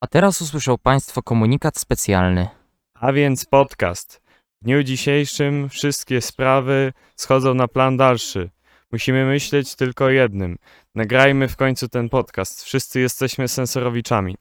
[0.00, 2.48] A teraz usłyszą Państwo komunikat specjalny.
[2.94, 4.22] A więc podcast.
[4.62, 8.50] W dniu dzisiejszym wszystkie sprawy schodzą na plan dalszy.
[8.92, 10.58] Musimy myśleć tylko o jednym.
[10.94, 12.64] Nagrajmy w końcu ten podcast.
[12.64, 14.36] Wszyscy jesteśmy sensorowiczami.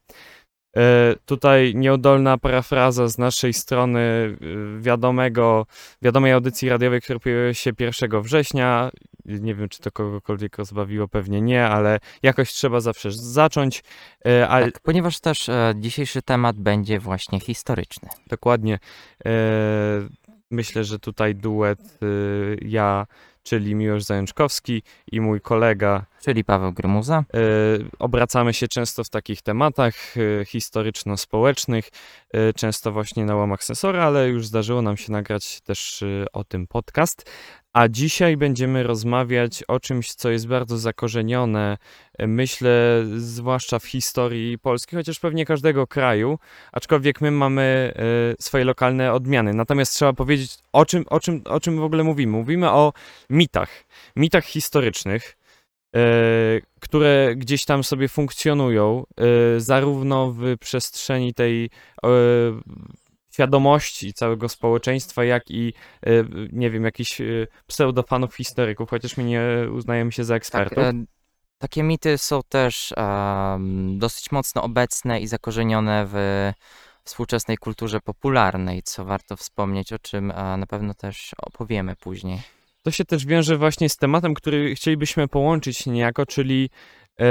[0.77, 5.65] E, tutaj nieudolna parafraza z naszej strony e, wiadomego,
[6.01, 8.91] wiadomej audycji radiowej, która pojawiła się 1 września.
[9.25, 13.83] Nie wiem, czy to kogokolwiek rozbawiło, pewnie nie, ale jakoś trzeba zawsze zacząć.
[14.25, 18.09] E, a Tak, ponieważ też dzisiejszy temat będzie właśnie historyczny.
[18.27, 18.79] Dokładnie.
[20.51, 21.99] Myślę, że tutaj duet
[22.61, 23.07] ja,
[23.43, 27.23] czyli Miłosz Zajączkowski i mój kolega Czyli Paweł Grymuza.
[27.33, 27.39] E,
[27.99, 31.89] Obracamy się często w takich tematach e, historyczno-społecznych,
[32.33, 36.67] e, często właśnie na łamach sensora, ale już zdarzyło nam się nagrać też o tym
[36.67, 37.31] podcast.
[37.73, 41.77] A dzisiaj będziemy rozmawiać o czymś, co jest bardzo zakorzenione,
[42.17, 46.39] e, myślę, zwłaszcza w historii Polski, chociaż pewnie każdego kraju,
[46.71, 49.53] aczkolwiek my mamy e, swoje lokalne odmiany.
[49.53, 52.31] Natomiast trzeba powiedzieć, o czym, o czym, o czym w ogóle mówimy.
[52.31, 52.93] Mówimy o
[53.29, 53.69] mitach,
[54.15, 55.37] mitach historycznych
[55.95, 56.01] e,
[56.79, 59.03] które gdzieś tam sobie funkcjonują,
[59.57, 61.69] zarówno w przestrzeni tej
[63.31, 65.73] świadomości całego społeczeństwa, jak i,
[66.05, 66.09] e,
[66.51, 67.25] nie wiem, jakichś e,
[67.67, 69.41] pseudofanów historyków, chociaż my nie
[69.73, 70.77] uznajemy się za Tak, ekspertów.
[70.83, 70.93] e,
[71.57, 76.15] takie mity są też em, dosyć mocno obecne i zakorzenione w
[77.03, 82.41] współczesnej kulturze popularnej, co warto wspomnieć, o czym e, na pewno też opowiemy później.
[82.83, 86.69] To się też wiąże właśnie z tematem, który chcielibyśmy połączyć niejako, czyli
[87.19, 87.25] e,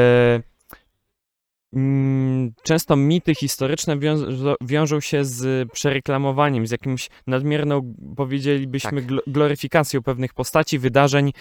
[2.63, 9.11] często mity historyczne wiążą, wiążą się z przereklamowaniem, z jakimś nadmierną, powiedzielibyśmy, Tak.
[9.11, 11.33] glo- gloryfikacją pewnych postaci, wydarzeń.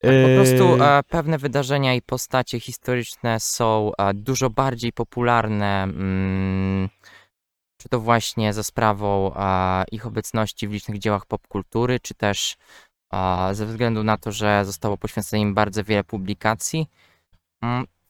[0.00, 6.88] Tak, po prostu e, pewne wydarzenia i postacie historyczne są e, dużo bardziej popularne, mm,
[7.76, 12.56] czy to właśnie za sprawą e, ich obecności w licznych dziełach popkultury, czy też
[13.52, 16.86] ze względu na to, że zostało poświęcone im bardzo wiele publikacji.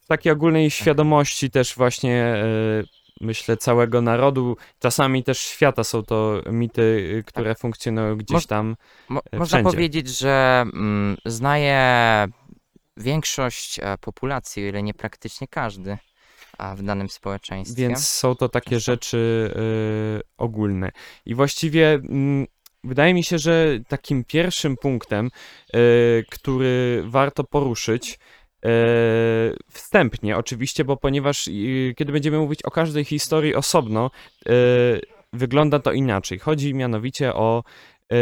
[0.03, 2.45] W takiej ogólnej świadomości też właśnie e,
[3.21, 8.75] myślę całego narodu, czasami też świata są to mity, e, które funkcjonują gdzieś tam.
[9.09, 12.27] Mo- E, można powiedzieć, że mm, znaje
[12.97, 15.97] większość populacji, o ile nie praktycznie każdy
[16.57, 17.81] a w danym społeczeństwie.
[17.87, 19.51] Więc są to takie rzeczy
[20.37, 20.91] ogólne.
[21.25, 22.47] I właściwie mm,
[22.83, 25.29] wydaje mi się, że takim pierwszym punktem,
[26.29, 28.19] który warto poruszyć,
[29.71, 31.51] wstępnie oczywiście, bo ponieważ e,
[31.95, 34.11] kiedy będziemy mówić o każdej historii osobno,
[34.45, 34.51] e,
[35.33, 36.39] wygląda to inaczej.
[36.39, 37.63] Chodzi mianowicie o,
[38.11, 38.15] e,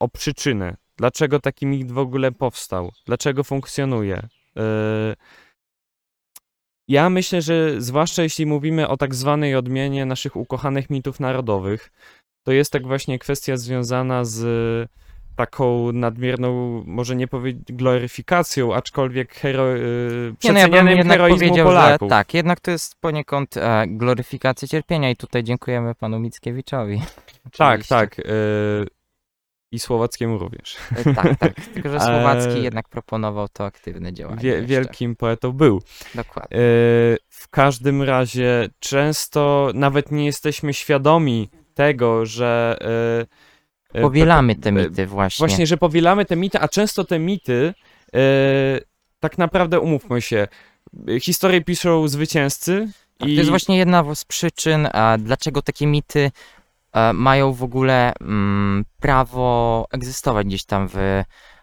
[0.00, 0.76] o przyczynę.
[0.96, 2.92] Dlaczego taki mit w ogóle powstał?
[3.06, 4.28] Dlaczego funkcjonuje?
[4.56, 5.14] E,
[6.88, 11.90] ja myślę, że zwłaszcza jeśli mówimy o tak zwanej odmianie naszych ukochanych mitów narodowych,
[12.46, 14.44] to jest tak właśnie kwestia związana z
[15.36, 21.66] taką nadmierną, może nie powiedzieć gloryfikacją, aczkolwiek hero, y, Nie, no ja bym jednak powiedział,
[21.66, 22.06] Polaków.
[22.06, 27.02] że tak, jednak to jest poniekąd e, gloryfikacja cierpienia i tutaj dziękujemy panu Mickiewiczowi.
[27.58, 28.18] tak, tak.
[28.18, 28.24] y,
[29.72, 30.76] I Słowackiemu również.
[30.96, 31.54] E, tak, tak.
[31.74, 34.42] Tylko, że Słowacki E, jednak proponował to aktywne działanie.
[34.42, 35.82] Wie, wielkim poetą był.
[36.14, 36.56] Dokładnie.
[36.56, 36.60] E,
[37.28, 42.86] W każdym razie często nawet nie jesteśmy świadomi tego, że e,
[43.20, 43.26] e,
[44.02, 45.46] Powielamy te e, mity właśnie.
[45.46, 47.74] Właśnie, że powielamy te mity, a często te mity,
[48.14, 48.18] e,
[49.20, 50.48] tak naprawdę umówmy się,
[51.08, 52.88] e, historię piszą zwycięzcy
[53.18, 56.30] Tak, i To jest właśnie jedna z przyczyn, a, dlaczego takie mity
[56.92, 61.22] e, mają w ogóle mm, prawo egzystować gdzieś tam w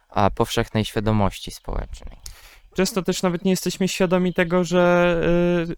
[0.09, 2.18] a, powszechnej świadomości społecznej.
[2.75, 5.16] często też nawet nie jesteśmy świadomi tego, że,
[5.69, 5.74] e,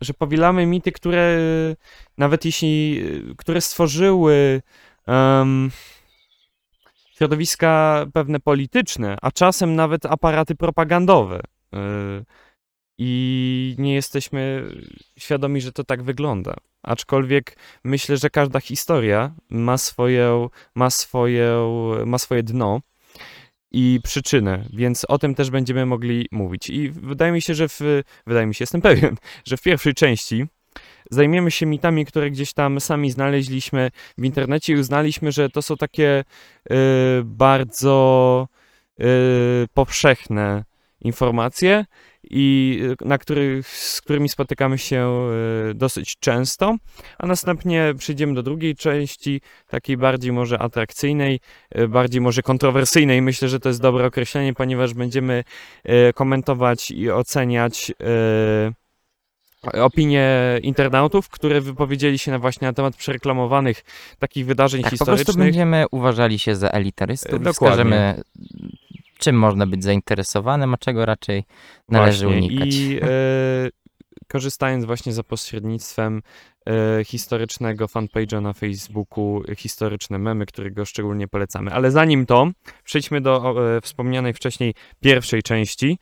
[0.00, 1.76] że powielamy mity, które e,
[2.18, 4.62] nawet jeśli, e, które stworzyły
[5.06, 5.70] em,
[7.16, 11.40] środowiska pewne polityczne, a czasem nawet aparaty propagandowe.
[11.74, 11.78] e,
[12.98, 14.68] I nie jesteśmy
[15.18, 16.54] świadomi, że to tak wygląda.
[16.82, 21.52] Aczkolwiek myślę, że każda historia ma swoje, ma swoje,
[22.06, 22.80] ma swoje dno
[23.70, 26.70] i przyczynę, więc o tym też będziemy mogli mówić.
[26.70, 27.80] I wydaje mi się, że w,
[28.26, 30.46] wydaje mi się, jestem pewien, że w pierwszej części
[31.10, 35.76] zajmiemy się mitami, które gdzieś tam sami znaleźliśmy w internecie i uznaliśmy, że to są
[35.76, 36.24] takie
[36.70, 36.74] y,
[37.24, 38.48] bardzo
[39.00, 39.04] y,
[39.74, 40.64] powszechne
[41.00, 41.84] informacje
[42.30, 45.28] i y, na których, z którymi spotykamy się
[45.70, 46.76] y, dosyć często,
[47.18, 51.40] a następnie przejdziemy do drugiej części, takiej bardziej może atrakcyjnej,
[51.88, 53.22] bardziej może kontrowersyjnej.
[53.22, 55.44] Myślę, że to jest dobre określenie, ponieważ będziemy
[56.14, 57.92] komentować i oceniać
[59.72, 63.84] opinie internautów, które wypowiedzieli się na właśnie na temat przereklamowanych
[64.18, 65.46] takich wydarzeń Tak, po prostu historycznych.
[65.46, 68.22] będziemy uważali się za elitarystów i wskażemy,
[69.18, 71.44] czym można być zainteresowanym, a czego raczej
[71.88, 72.46] należy Właśnie.
[72.46, 72.74] unikać.
[72.74, 73.06] I e,
[74.28, 76.22] korzystając właśnie za pośrednictwem
[76.68, 81.72] e, historycznego fanpage'a na Facebooku, historyczne memy, którego szczególnie polecamy.
[81.72, 82.50] Ale zanim to,
[82.84, 85.98] przejdźmy do e, wspomnianej wcześniej pierwszej części.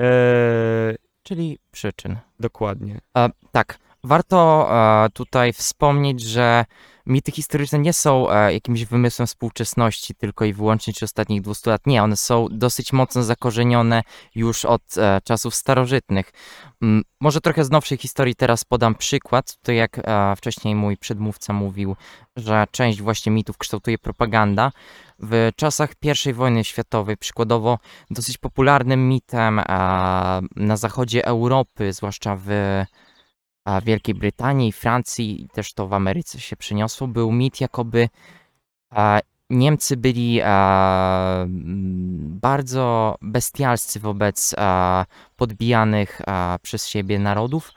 [0.00, 0.94] E,
[1.28, 2.16] Czyli przyczyn.
[2.40, 3.00] dokładnie.
[3.16, 6.64] E, tak, warto e, tutaj wspomnieć, że
[7.08, 11.86] mity historyczne nie są e, jakimś wymysłem współczesności tylko i wyłącznie czy ostatnich 200 lat.
[11.86, 14.02] Nie, one są dosyć mocno zakorzenione
[14.34, 16.32] już od e, czasów starożytnych.
[16.82, 19.56] Mm, może trochę z nowszej historii teraz podam przykład.
[19.62, 21.96] To jak e, wcześniej mój przedmówca mówił,
[22.36, 24.72] że część właśnie mitów kształtuje propaganda.
[25.18, 25.90] W czasach
[26.26, 27.78] I wojny światowej, przykładowo,
[28.10, 29.64] dosyć popularnym mitem e,
[30.56, 32.50] na zachodzie Europy, zwłaszcza w
[33.68, 38.08] a Wielkiej Brytanii, Francji też to w Ameryce się przyniosło, był mit, jakoby
[39.50, 41.48] Niemcy byli mm,
[42.40, 44.54] bardzo bestialscy wobec
[45.36, 46.20] podbijanych
[46.62, 47.72] przez siebie narodów.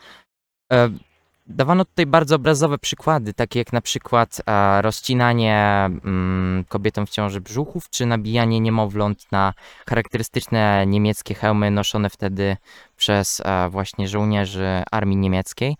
[1.51, 5.55] E, Dawano tutaj bardzo obrazowe przykłady, takie jak na przykład a, rozcinanie
[5.85, 9.53] mm, kobietom w ciąży brzuchów, czy nabijanie niemowląt na
[9.89, 12.57] charakterystyczne niemieckie hełmy noszone wtedy
[12.97, 15.77] przez e, właśnie żołnierzy armii niemieckiej.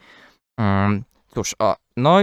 [0.58, 1.04] Mm,
[1.34, 2.18] Cóż, o, no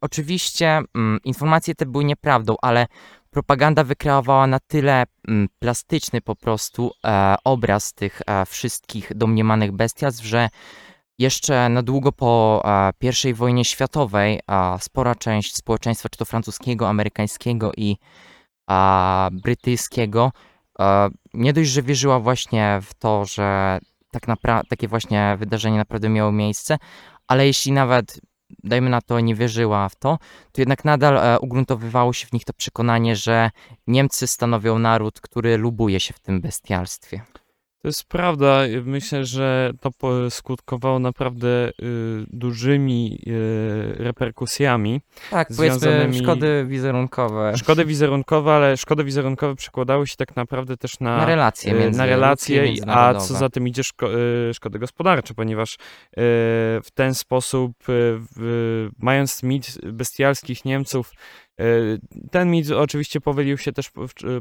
[0.00, 2.86] oczywiście mm, informacje te były nieprawdą, ale
[3.30, 10.24] propaganda wykreowała na tyle mm, plastyczny po prostu e, obraz tych e, wszystkich domniemanych bestiactw,
[10.24, 10.48] że
[11.18, 12.62] jeszcze na długo po
[13.24, 14.40] I wojnie światowej
[14.78, 17.96] spora część społeczeństwa, czy to francuskiego, amerykańskiego i
[19.32, 20.32] brytyjskiego,
[21.34, 23.78] nie dość, że wierzyła właśnie w to, że
[24.10, 26.78] tak napra- takie właśnie wydarzenie naprawdę miało miejsce,
[27.28, 28.20] ale jeśli nawet,
[28.64, 30.18] dajmy na to, nie wierzyła w to,
[30.52, 33.50] to jednak nadal e, ugruntowywało się w nich to przekonanie, że
[33.86, 37.20] Niemcy stanowią naród, który lubuje się w tym bestialstwie.
[37.86, 38.60] To jest prawda.
[38.84, 39.90] Myślę, że to
[40.30, 41.72] skutkowało naprawdę y,
[42.28, 45.00] dużymi y, reperkusjami.
[45.30, 51.00] Tak, powiedzmy Związanymi- szkody wizerunkowe Szkody wizerunkowe, ale szkody wizerunkowe przekładały się tak naprawdę też
[51.00, 54.78] na, na relacje y, między na relacje, a co za tym idzie szko- y, szkody
[54.78, 55.78] gospodarcze, ponieważ y,
[56.82, 58.18] w ten sposób, y,
[58.98, 61.45] mając mit bestialskich Niemców, y,
[62.30, 63.90] ten mit oczywiście powielił się też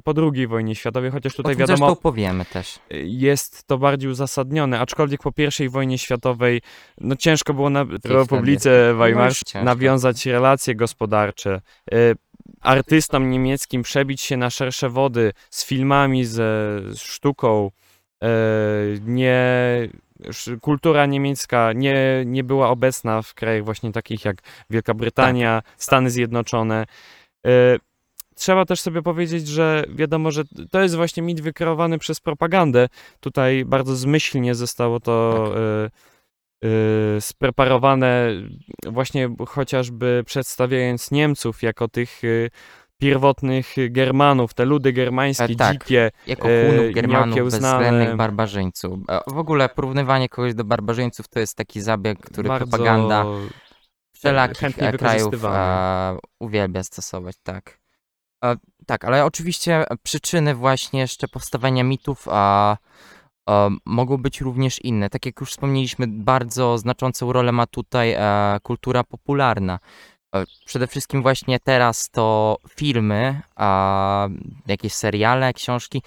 [0.03, 2.79] po, II wojnie światowej, chociaż tutaj wiadomo, powiemy też.
[3.03, 5.31] jest to bardziej uzasadnione, aczkolwiek po
[5.63, 6.61] I wojnie światowej
[7.01, 7.85] no ciężko było na.
[8.03, 9.65] Republice Weimarskiej ciężko.
[9.65, 11.61] nawiązać relacje gospodarcze.
[11.93, 12.15] Y,
[12.61, 16.43] Artystom niemieckim przebić się na szersze wody z filmami, ze
[16.89, 17.71] z sztuką.
[19.01, 19.89] Nie,
[20.61, 24.37] kultura niemiecka nie, nie była obecna w krajach właśnie takich jak
[24.69, 26.85] Wielka Brytania, Stany Zjednoczone.
[27.47, 27.79] Y,
[28.35, 32.87] Trzeba też sobie powiedzieć, że wiadomo, że to jest właśnie mit wykreowany przez propagandę.
[33.19, 35.45] Tutaj bardzo zmyślnie zostało to
[36.63, 36.67] y,
[37.17, 38.31] y, spreparowane,
[38.85, 42.21] właśnie chociażby przedstawiając Niemców jako tych
[42.97, 45.73] pierwotnych Germanów, te ludy germańskie, E, tak.
[45.73, 46.11] dzikie.
[46.27, 48.99] Jako e, Hunów, Germanów, bezwzględnych barbarzyńców.
[49.09, 53.25] E, W ogóle porównywanie kogoś do barbarzyńców to jest taki zabieg, który bardzo propaganda
[54.13, 57.79] wszelakich krajów e, uwielbia stosować, tak.
[58.45, 62.77] E, tak, ale oczywiście przyczyny właśnie jeszcze powstawania mitów a,
[63.49, 65.09] a, mogą być również inne.
[65.09, 68.15] Tak jak już wspomnieliśmy, bardzo znaczącą rolę ma tutaj
[68.63, 69.79] kultura popularna.
[70.35, 74.27] E, Przede wszystkim właśnie teraz to filmy, a,
[74.67, 76.01] jakieś seriale, książki.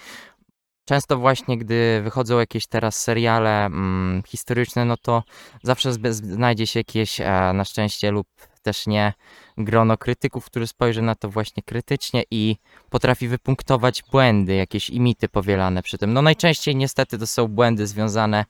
[0.85, 5.23] Często właśnie, gdy wychodzą jakieś teraz seriale mm, historyczne, no to
[5.63, 8.27] zawsze znajdzie się jakieś, e, na szczęście lub
[8.61, 9.13] też nie,
[9.57, 12.55] grono krytyków, który spojrzy na to właśnie krytycznie i
[12.89, 16.13] potrafi wypunktować błędy, jakieś imity powielane przy tym.
[16.13, 18.45] No najczęściej niestety to są błędy związane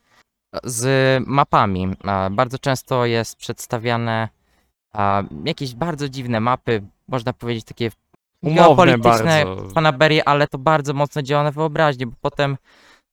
[0.64, 1.88] z mapami.
[2.06, 4.39] E, Bardzo często jest przedstawiane
[4.94, 7.92] a, jakieś bardzo dziwne mapy, można powiedzieć takie
[8.42, 9.70] Umowne geopolityczne bardzo.
[9.70, 12.58] fanaberie, ale to bardzo mocno działa na wyobraźnię, bo potem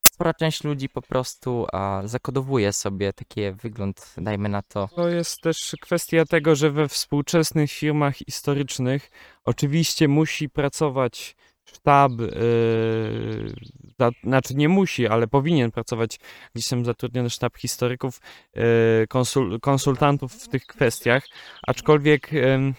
[0.06, 4.88] spora część ludzi po prostu a, zakodowuje sobie taki wygląd, dajmy na to.
[4.96, 9.10] To jest też kwestia tego, że we współczesnych firmach historycznych
[9.44, 13.54] oczywiście musi pracować sztab, yy,
[13.98, 16.18] za, znaczy nie musi, ale powinien pracować
[16.54, 18.20] gdzieś tam zatrudniony sztab historyków,
[18.54, 18.62] yy,
[19.08, 21.26] konsul, konsultantów w tych kwestiach,
[21.66, 22.74] aczkolwiek ym,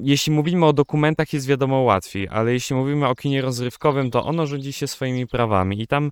[0.00, 4.46] jeśli mówimy o dokumentach jest wiadomo łatwiej, ale jeśli mówimy o kinie rozrywkowym, to ono
[4.46, 6.10] rządzi się swoimi prawami i tam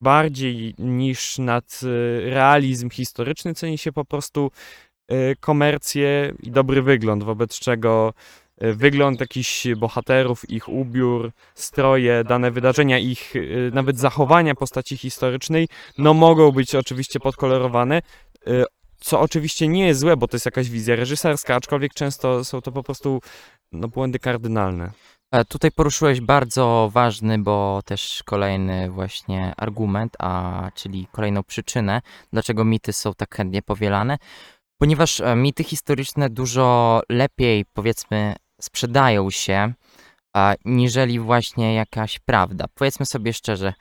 [0.00, 4.50] bardziej niż nad y, realizm historyczny ceni się po prostu
[5.12, 8.14] y, komercję i dobry wygląd, wobec czego
[8.58, 15.68] wygląd jakichś bohaterów, ich ubiór, stroje, dane wydarzenia, ich y, nawet zachowania postaci historycznej,
[15.98, 18.02] no mogą być oczywiście podkolorowane,
[18.48, 18.64] y,
[19.04, 22.72] co oczywiście nie jest złe, bo to jest jakaś wizja reżyserska, aczkolwiek często są to
[22.72, 23.20] po prostu
[23.72, 24.90] no, błędy kardynalne.
[25.32, 32.00] E, Tutaj poruszyłeś bardzo ważny, bo też kolejny właśnie argument, a czyli kolejną przyczynę,
[32.32, 34.18] dlaczego mity są tak chętnie powielane.
[34.78, 38.34] Ponieważ e, mity historyczne dużo lepiej, powiedzmy,
[38.64, 39.72] sprzedają się,
[40.64, 42.64] niżeli właśnie jakaś prawda.
[42.74, 43.72] Powiedzmy sobie szczerze,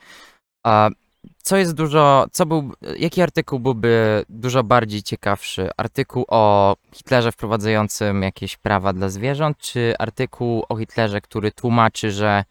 [1.38, 5.70] co jest dużo, co był, jaki artykuł byłby dużo bardziej ciekawszy?
[5.78, 12.44] Artykuł o Hitlerze wprowadzającym jakieś prawa dla zwierząt, czy artykuł o Hitlerze, który tłumaczy, że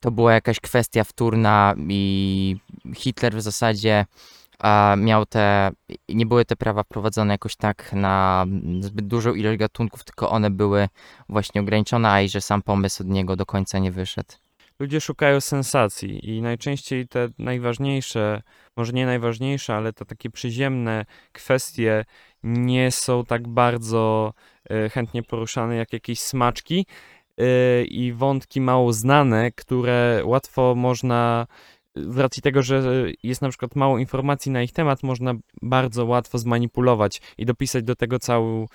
[0.00, 2.56] to była jakaś kwestia wtórna i
[2.94, 4.06] Hitler w zasadzie
[4.96, 5.70] miał te,
[6.08, 8.46] nie były te prawa wprowadzone jakoś tak na
[8.80, 10.88] zbyt dużą ilość gatunków, tylko one były
[11.28, 14.32] właśnie ograniczone, a i że sam pomysł od niego do końca nie wyszedł.
[14.78, 18.42] ludzie szukają sensacji i najczęściej te najważniejsze,
[18.76, 22.04] może nie najważniejsze, ale te takie przyziemne kwestie
[22.42, 24.32] nie są tak bardzo
[24.70, 26.86] e, chętnie poruszane jak jakieś smaczki
[27.38, 31.46] e, i wątki mało znane, które łatwo można,
[31.96, 32.82] z racji tego, że
[33.22, 37.96] jest na przykład mało informacji na ich temat, można bardzo łatwo zmanipulować i dopisać do
[37.96, 38.66] tego całą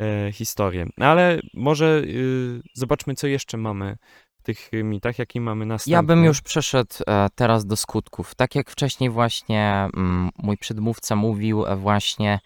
[0.00, 0.86] e, historię.
[0.96, 3.96] Ale może y, zobaczmy, co jeszcze mamy
[4.40, 5.92] w tych mitach, jaki mamy następny.
[5.92, 8.34] Ja bym już przeszedł e, teraz do skutków.
[8.34, 12.40] Tak jak wcześniej właśnie mm, mój przedmówca mówił e, właśnie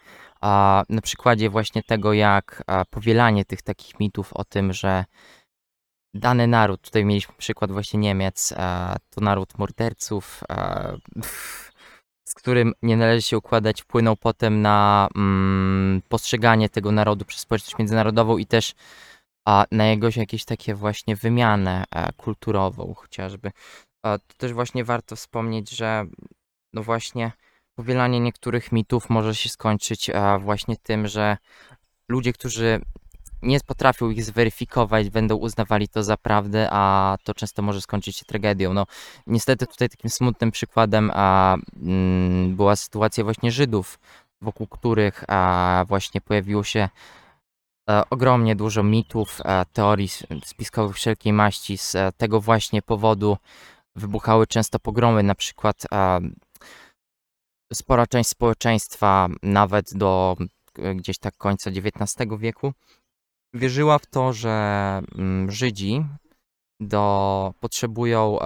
[0.89, 5.05] na przykładzie właśnie tego, jak a, powielanie tych takich mitów o tym, że
[6.15, 10.91] dany naród, tutaj mieliśmy przykład właśnie Niemiec, a, to naród morderców, a,
[12.27, 17.77] z którym nie należy się układać, wpłynął potem na mm, postrzeganie tego narodu przez społeczność
[17.77, 18.73] międzynarodową i też
[19.71, 23.51] na jego jakieś takie właśnie wymianę e, kulturową chociażby.
[24.05, 26.05] E, to też właśnie warto wspomnieć, że
[26.73, 27.31] no właśnie
[27.75, 31.37] powielanie niektórych mitów może się skończyć e, właśnie tym, że
[32.09, 32.81] ludzie, którzy
[33.41, 38.25] nie potrafią ich zweryfikować, będą uznawali to za prawdę, a to często może skończyć się
[38.25, 38.73] tragedią.
[38.73, 38.85] No,
[39.27, 43.99] niestety tutaj takim smutnym przykładem a, mm, była sytuacja właśnie Żydów,
[44.41, 46.89] wokół których a, właśnie pojawiło się
[47.89, 50.09] e, ogromnie dużo mitów, e, teorii
[50.45, 51.77] spiskowych wszelkiej maści.
[51.77, 53.37] Z e, tego właśnie powodu
[53.95, 55.23] wybuchały często pogromy.
[55.23, 56.19] Na przykład e,
[57.73, 60.35] spora część społeczeństwa, nawet do
[60.95, 62.73] gdzieś tak końca XIX wieku,
[63.55, 64.51] wierzyła w to, że
[65.17, 66.05] mm, Żydzi
[66.79, 68.45] do, potrzebują e,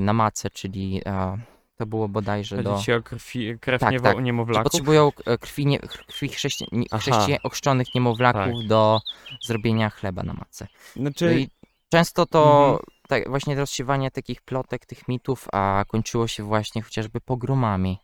[0.00, 1.38] na macę, czyli e,
[1.76, 2.74] to było bodajże do...
[2.74, 4.24] Chodzi o krwi, krew Tak, niewo- tak.
[4.24, 4.64] Niemowlaków?
[4.72, 6.66] potrzebują e, krwi, nie, krwi chrześci,
[6.98, 8.66] chrześcijan, ochrzczonych niemowlaków Tak.
[8.68, 9.00] do
[9.42, 10.66] zrobienia chleba na macę.
[10.96, 11.48] No Znaczy, i
[11.92, 12.78] często to Mhm.
[13.08, 17.98] tak, właśnie rozsiewanie takich plotek, tych mitów, a kończyło się właśnie chociażby pogromami.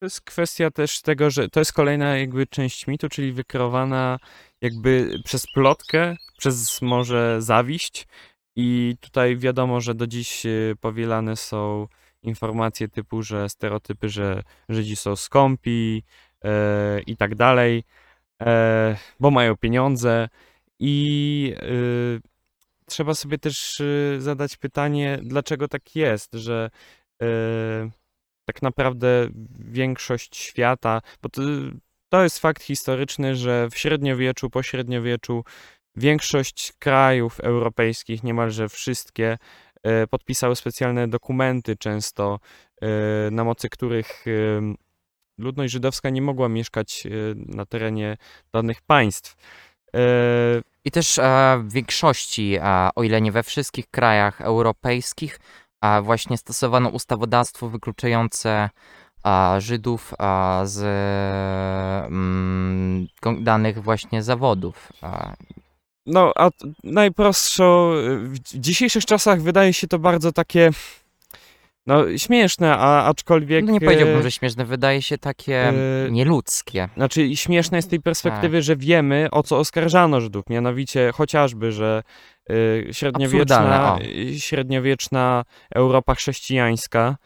[0.00, 4.18] To jest kwestia też tego, że to jest kolejna jakby część mitu, czyli wykreowana
[4.60, 8.06] jakby przez plotkę, przez może zawiść.
[8.56, 11.86] I tutaj wiadomo, że do dziś y, powielane są
[12.22, 16.02] informacje typu, że stereotypy, że Żydzi są skąpi
[16.44, 17.84] e, i tak dalej,
[18.42, 20.28] e, bo mają pieniądze.
[20.78, 22.20] I y,
[22.86, 26.70] trzeba sobie też y, zadać pytanie, dlaczego tak jest, że
[27.22, 27.90] y,
[28.52, 29.28] tak naprawdę
[29.58, 31.42] większość świata, bo to,
[32.08, 35.44] to jest fakt historyczny, że w średniowieczu, po średniowieczu
[35.96, 39.38] większość krajów europejskich, niemalże wszystkie,
[39.82, 42.40] e, podpisały specjalne dokumenty, często
[42.82, 42.86] e,
[43.30, 44.30] na mocy których e,
[45.38, 48.16] ludność żydowska nie mogła mieszkać na terenie
[48.52, 49.36] danych państw.
[50.84, 51.20] I też
[51.58, 52.58] w większości,
[52.94, 55.40] o ile nie we wszystkich krajach europejskich,
[55.82, 58.70] e, właśnie stosowano ustawodawstwo wykluczające
[59.58, 60.14] Żydów
[60.64, 60.78] z
[62.06, 63.06] mm,
[63.40, 64.92] danych właśnie zawodów.
[66.06, 66.50] No, a
[66.84, 70.70] najprostszą, w dzisiejszych czasach wydaje się to bardzo takie
[71.86, 73.64] No śmieszne, a aczkolwiek...
[73.64, 75.74] No nie powiedziałbym, e, że śmieszne, wydaje się takie e,
[76.10, 76.88] nieludzkie.
[76.96, 78.62] Znaczy śmieszne z tej perspektywy, Tak.
[78.64, 82.02] że wiemy o co oskarżano Żydów, mianowicie chociażby, że
[82.50, 83.98] y, średniowieczna,
[84.38, 85.44] średniowieczna
[85.74, 87.16] Europa chrześcijańska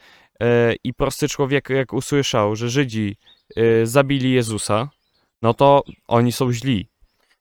[0.43, 0.47] y,
[0.85, 3.17] i prosty człowiek jak usłyszał, że Żydzi
[3.85, 4.89] zabili Jezusa,
[5.43, 6.89] no to oni są źli.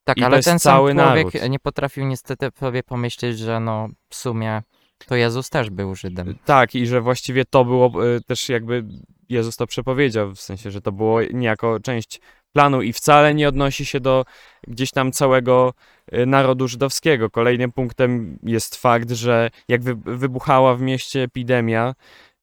[0.03, 1.49] Tak, I ale ten sam cały człowiek naród.
[1.49, 4.61] nie potrafił niestety sobie pomyśleć, że no w sumie
[5.07, 6.37] to Jezus też był Żydem.
[6.45, 8.85] Tak, i że właściwie to było y, też jakby
[9.29, 12.21] Jezus to przepowiedział, w sensie, że to było niejako część
[12.53, 14.25] planu i wcale nie odnosi się do
[14.67, 15.73] gdzieś tam całego
[16.13, 17.29] y, narodu żydowskiego.
[17.29, 21.95] Kolejnym punktem jest fakt, że jak wy, wybuchała w mieście epidemia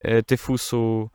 [0.05, 1.11] y, tyfusu,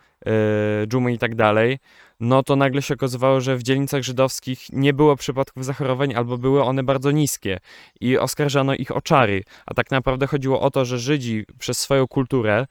[0.87, 1.79] dżumy i tak dalej,
[2.19, 6.63] no to nagle się okazywało, że w dzielnicach żydowskich nie było przypadków zachorowań albo były
[6.63, 7.59] one bardzo niskie
[8.01, 9.43] i oskarżano ich o czary.
[9.65, 12.65] A tak naprawdę chodziło o to, że Żydzi przez swoją kulturę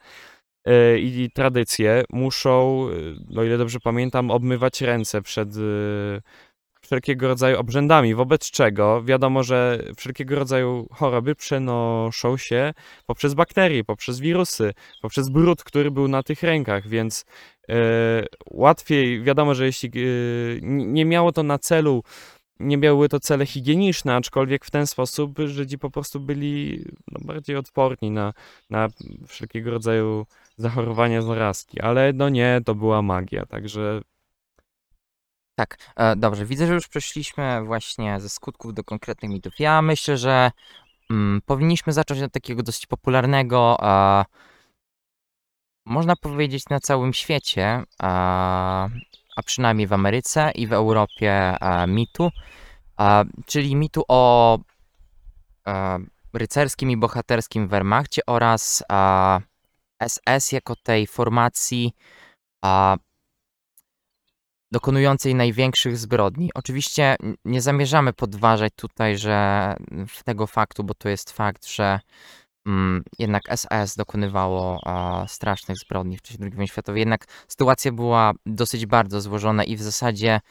[0.65, 2.87] e, i tradycje muszą,
[3.35, 5.59] e, o ile dobrze pamiętam, obmywać ręce przed e,
[6.85, 12.73] wszelkiego rodzaju obrzędami, wobec czego wiadomo, że wszelkiego rodzaju choroby przenoszą się
[13.05, 17.25] poprzez bakterie, poprzez wirusy, poprzez brud, który był na tych rękach, więc
[17.69, 17.75] e,
[18.51, 20.03] łatwiej, wiadomo, że jeśli e,
[20.61, 22.03] nie miało to na celu
[22.59, 27.55] nie miały to cele higieniczne, aczkolwiek w ten sposób Żydzi po prostu byli no, bardziej
[27.55, 28.33] odporni na,
[28.69, 28.87] na
[29.27, 30.25] wszelkiego rodzaju
[30.57, 31.81] zachorowania, zarazki.
[31.81, 34.01] Ale no nie, to była magia, także
[35.55, 39.59] Tak, e, dobrze, widzę, że już przeszliśmy właśnie ze skutków do konkretnych mitów.
[39.59, 40.51] Ja myślę, że
[41.09, 44.25] mm, powinniśmy zacząć od takiego dosyć popularnego, a,
[45.85, 48.87] można powiedzieć na całym świecie, a,
[49.35, 51.57] a przynajmniej w Ameryce i w Europie
[51.87, 52.31] mitu,
[53.45, 54.59] czyli mitu o
[56.33, 59.39] rycerskim i bohaterskim Wehrmachcie oraz a,
[60.07, 61.93] SS jako tej formacji
[64.75, 66.49] dokonującej największych zbrodni.
[66.53, 67.15] Oczywiście
[67.45, 69.75] nie zamierzamy podważać tutaj, że
[70.25, 71.99] tego faktu, bo to jest fakt, że
[72.65, 76.99] mm, jednak SS dokonywało a, strasznych zbrodni w czasie II wojny światowej.
[76.99, 80.41] Jednak sytuacja była dosyć bardzo złożona i w zasadzie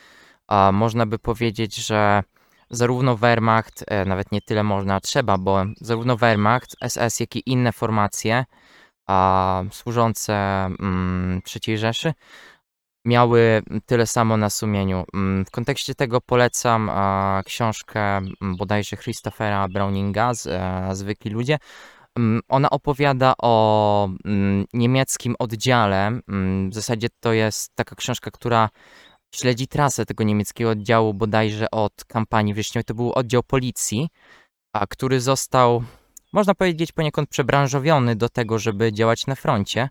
[0.73, 2.23] można by powiedzieć, że
[2.71, 7.73] zarówno Wehrmacht, e, nawet nie tyle można, trzeba, bo zarówno Wehrmacht, SS, jak i inne
[7.73, 8.45] formacje
[9.71, 12.15] służące mm, III Rzeszy
[13.05, 15.05] miały tyle samo na sumieniu.
[15.15, 16.91] Mm, W kontekście tego polecam
[17.45, 21.59] książkę m, bodajże Christophera Browninga, z, e, Zwykli ludzie.
[22.17, 26.07] Mm, Ona opowiada o mm, niemieckim oddziale.
[26.29, 28.69] Mm, W zasadzie to jest taka książka, która
[29.35, 32.85] śledzi trasę tego niemieckiego oddziału bodajże od kampanii wrześniowej.
[32.85, 34.09] To był oddział policji,
[34.73, 35.85] a który został,
[36.33, 39.89] można powiedzieć, poniekąd przebranżowiony do tego, żeby działać na froncie.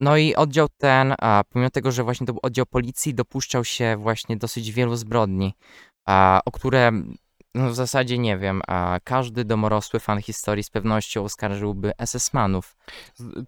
[0.00, 3.96] No i oddział ten, a pomimo tego, że właśnie to był oddział policji, dopuszczał się
[3.96, 5.54] właśnie dosyć wielu zbrodni,
[6.06, 6.92] a, o które
[7.54, 12.76] no w zasadzie nie wiem, a każdy domorosły fan historii z pewnością oskarżyłby SS-manów.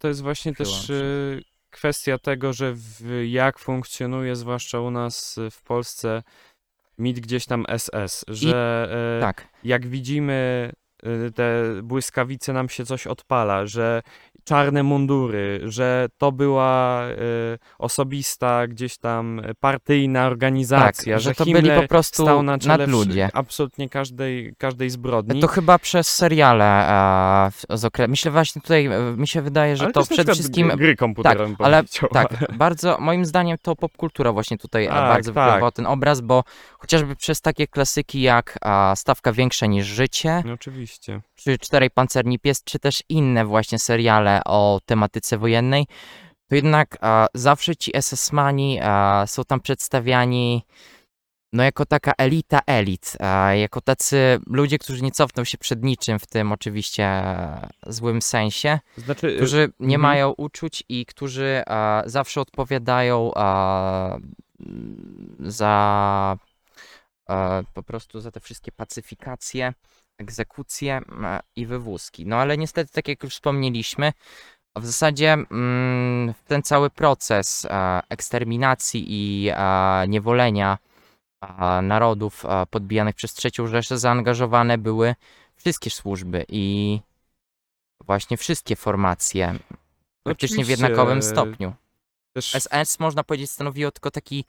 [0.01, 5.51] to jest właśnie też y, kwestia tego, że w, jak funkcjonuje, zwłaszcza u nas y,
[5.51, 6.23] w Polsce,
[6.99, 10.73] mit gdzieś tam SS, że e, Tak, jak widzimy
[11.07, 14.03] y, te błyskawice nam się coś odpala, że
[14.45, 17.15] czarne mundury, że to była y,
[17.79, 22.59] osobista gdzieś tam partyjna organizacja, tak, że, że to Himmler byli po prostu stał na
[22.59, 23.29] czele nadludzie.
[23.33, 25.41] absolutnie każdej, każdej zbrodni.
[25.41, 26.87] To chyba przez seriale
[27.53, 28.09] w- z okre...
[28.09, 31.47] Myślę właśnie tutaj, e, mi się wydaje, że Ale to na przede wszystkim gry komputerowe
[31.47, 35.49] bym ale Tak, bardzo, moim zdaniem to popkultura właśnie tutaj e, Tak, bardzo tak.
[35.51, 36.45] wpływała ten obraz, bo
[36.79, 41.21] chociażby przez takie klasyki jak a, Stawka większa niż życie, No oczywiście.
[41.35, 45.87] czy Czterej pancerni pies, czy też inne właśnie seriale o tematyce wojennej,
[46.49, 50.67] to jednak a, zawsze ci SS-mani a, są tam przedstawiani
[51.53, 56.19] no jako taka elita elit, a, jako tacy ludzie, którzy nie cofną się przed niczym
[56.19, 60.01] w tym oczywiście e, złym sensie, Znaczy, którzy nie mhm.
[60.01, 61.63] mają uczuć i którzy
[62.07, 63.31] zawsze odpowiadają
[65.41, 66.37] za
[67.31, 69.73] e, po prostu za te wszystkie pacyfikacje,
[70.21, 72.27] egzekucje e, i wywózki.
[72.27, 74.13] No ale niestety, tak jak już wspomnieliśmy,
[74.77, 80.79] w zasadzie mm, w ten cały proces e, eksterminacji i e, niewolenia
[81.43, 85.15] e, narodów podbijanych przez trzecią Rzeszę zaangażowane były
[85.57, 87.01] wszystkie służby i
[88.07, 89.55] właśnie wszystkie formacje,
[90.23, 91.73] praktycznie w jednakowym stopniu.
[92.33, 94.45] Też, SS można powiedzieć stanowiło tylko taki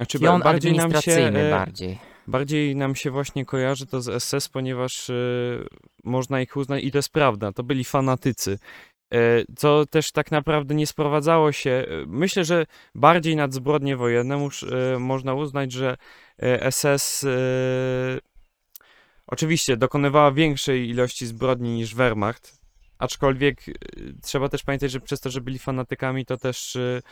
[0.00, 1.98] znaczy, bardziej nam się, administracyjny e, bardziej.
[2.28, 5.66] Bardziej nam się właśnie kojarzy to z SS, ponieważ y,
[6.04, 8.58] można ich uznać, i to jest prawda, to byli fanatycy.
[9.14, 9.18] e,
[9.56, 11.70] co też tak naprawdę nie sprowadzało się.
[11.70, 14.48] e, Myślę, że bardziej nad zbrodnie wojenne
[14.94, 15.96] e, można uznać, że
[16.70, 17.28] SS e,
[19.26, 22.60] oczywiście dokonywała większej ilości zbrodni niż Wehrmacht,
[22.98, 23.72] aczkolwiek e,
[24.22, 27.02] trzeba też pamiętać, że przez to, że byli fanatykami, to też m,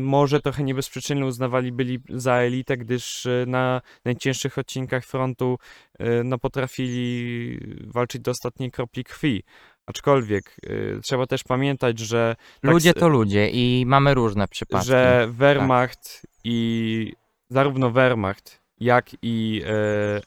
[0.00, 5.58] może trochę nie bez przyczyny uznawali byli za elitę, gdyż e, na najcięższych odcinkach frontu
[5.98, 9.42] e, no, potrafili walczyć do ostatniej kropli krwi.
[9.86, 10.56] Aczkolwiek
[10.96, 14.86] e, trzeba też pamiętać, że tak Ludzie s- to ludzie i mamy różne przypadki.
[14.86, 17.12] że Wehrmacht i
[17.50, 19.62] zarówno Wehrmacht, jak i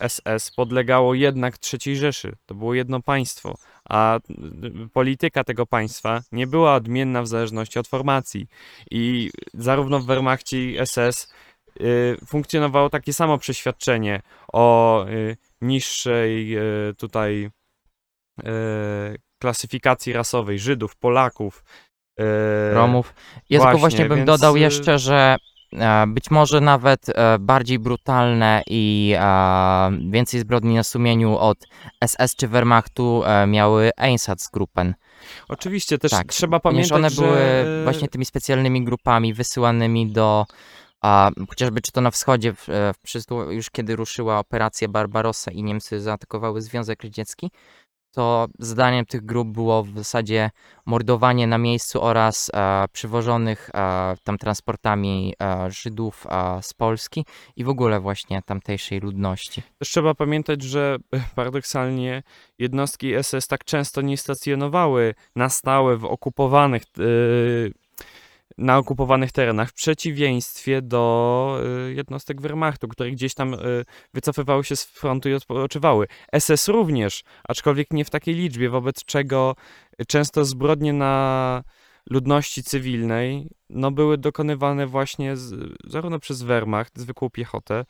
[0.08, 2.36] SS podlegało jednak III Rzeszy.
[2.46, 3.56] To było jedno państwo,
[3.92, 4.20] a
[4.86, 8.48] y, polityka tego państwa nie była odmienna w zależności od formacji.
[8.92, 11.34] I zarówno w Wehrmachcie i SS
[11.82, 14.22] y, funkcjonowało takie samo przeświadczenie
[14.54, 16.58] o y, niższej
[16.98, 17.50] tutaj
[19.42, 21.64] klasyfikacji rasowej Żydów, Polaków.
[22.74, 23.14] Romów.
[23.50, 25.36] Ja tylko właśnie, właśnie bym więc, dodał jeszcze, że
[26.08, 31.58] być może nawet e, bardziej brutalne i e, więcej zbrodni na sumieniu od
[32.06, 34.94] SS czy Wehrmachtu e, miały Einsatzgruppen.
[35.50, 40.46] Oczywiście też Tak, trzeba pamiętać, one były że właśnie tymi specjalnymi grupami wysyłanymi do
[41.02, 45.64] a, chociażby czy to na wschodzie, w, e, w, już kiedy ruszyła operacja Barbarossa i
[45.64, 47.52] Niemcy zaatakowały Związek Radziecki,
[48.12, 50.50] to zadaniem tych grup było w zasadzie
[50.86, 57.64] mordowanie na miejscu oraz e, przywożonych e, tam transportami e, Żydów e, z Polski i
[57.64, 59.62] w ogóle właśnie tamtejszej ludności.
[59.80, 60.98] też trzeba pamiętać, że
[61.36, 62.24] paradoksalnie
[62.60, 67.02] jednostki SS tak często nie stacjonowały na stałe w okupowanych e,
[68.58, 73.58] na okupowanych terenach, w przeciwieństwie do e, jednostek Wehrmachtu, które gdzieś tam e,
[74.14, 76.08] wycofywały się z frontu i odpoczywały.
[76.40, 79.56] SS również, aczkolwiek nie w takiej liczbie, wobec czego
[80.08, 81.64] często zbrodnie na
[82.10, 87.86] ludności cywilnej no, były dokonywane właśnie z, zarówno przez Wehrmacht, zwykłą piechotę,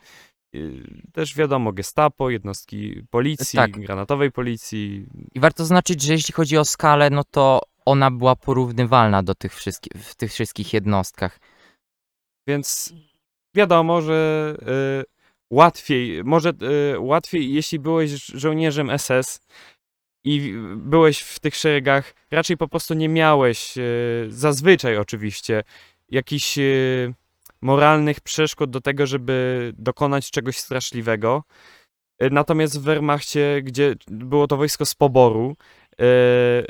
[0.54, 3.70] y, też wiadomo, gestapo, jednostki policji, Tak.
[3.70, 5.06] granatowej policji.
[5.34, 9.54] I warto zaznaczyć, że jeśli chodzi o skalę, no to ona była porównywalna do tych
[9.54, 11.40] wszystkich, w tych wszystkich jednostkach.
[12.48, 12.94] Więc
[13.54, 14.54] wiadomo, że
[15.00, 15.04] y,
[15.50, 16.52] łatwiej, może
[16.94, 19.40] y, łatwiej, jeśli byłeś żołnierzem SS
[20.24, 25.62] i byłeś w tych szeregach, raczej po prostu nie miałeś, y, zazwyczaj oczywiście,
[26.08, 27.14] jakichś y,
[27.60, 31.44] moralnych przeszkód do tego, żeby dokonać czegoś straszliwego.
[32.22, 35.56] Y, Natomiast w Wehrmachcie, gdzie było to wojsko z poboru,
[36.00, 36.66] y,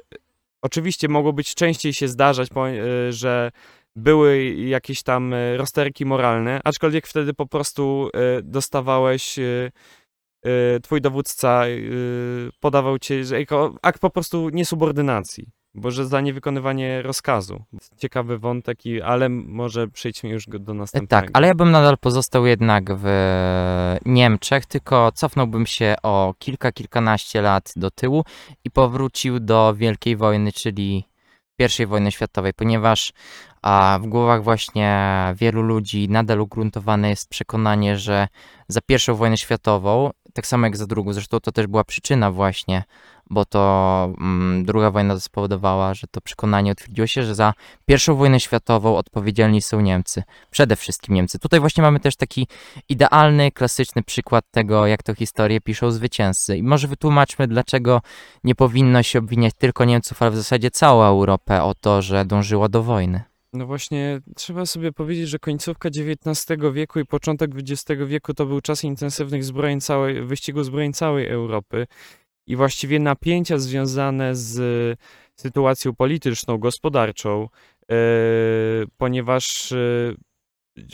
[0.62, 3.50] oczywiście mogło być częściej się zdarzać, y, że
[3.96, 9.72] były jakieś tam e, rozterki moralne, aczkolwiek wtedy po prostu e, dostawałeś, e,
[10.44, 11.70] e, twój dowódca e,
[12.60, 17.64] podawał cię jako akt po prostu niesubordynacji, bo że za niewykonywanie rozkazu.
[17.96, 21.26] Ciekawy wątek, i, ale może przejdźmy już do E, następnego.
[21.26, 23.06] Tak, ale ja bym nadal pozostał jednak w
[24.06, 28.24] Niemczech, tylko cofnąłbym się o kilka, kilkanaście lat do tyłu
[28.64, 31.04] i powrócił do Wielkiej Wojny, czyli
[31.80, 33.12] I wojny światowej, ponieważ
[33.62, 38.28] a, w głowach właśnie wielu ludzi nadal ugruntowane jest przekonanie, że
[38.68, 42.82] za I wojnę światową, tak samo jak za drugą, zresztą to też była przyczyna właśnie,
[43.32, 47.54] bo to mm, druga wojna spowodowała, że to przekonanie utwierdziło się, że za
[47.88, 51.38] I wojnę światową odpowiedzialni są Niemcy przede wszystkim Niemcy.
[51.38, 52.46] Tutaj właśnie mamy też taki
[52.88, 56.56] idealny, klasyczny przykład tego, jak to historię piszą zwycięzcy.
[56.56, 58.00] I może wytłumaczmy, dlaczego
[58.44, 62.68] nie powinno się obwiniać tylko Niemców, ale w zasadzie całą Europę o to, że dążyła
[62.68, 63.22] do wojny.
[63.52, 68.60] No właśnie, trzeba sobie powiedzieć, że końcówka XIX wieku i początek XX wieku to był
[68.60, 71.86] czas intensywnych zbrojeń całej, wyścigu zbrojeń całej Europy
[72.46, 74.98] i właściwie napięcia związane z
[75.36, 77.48] sytuacją polityczną, gospodarczą,
[77.90, 77.96] e,
[78.96, 79.78] ponieważ e,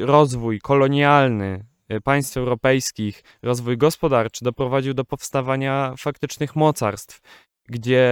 [0.01, 7.21] rozwój kolonialny e, państw europejskich, rozwój gospodarczy doprowadził do powstawania faktycznych mocarstw,
[7.69, 8.09] gdzie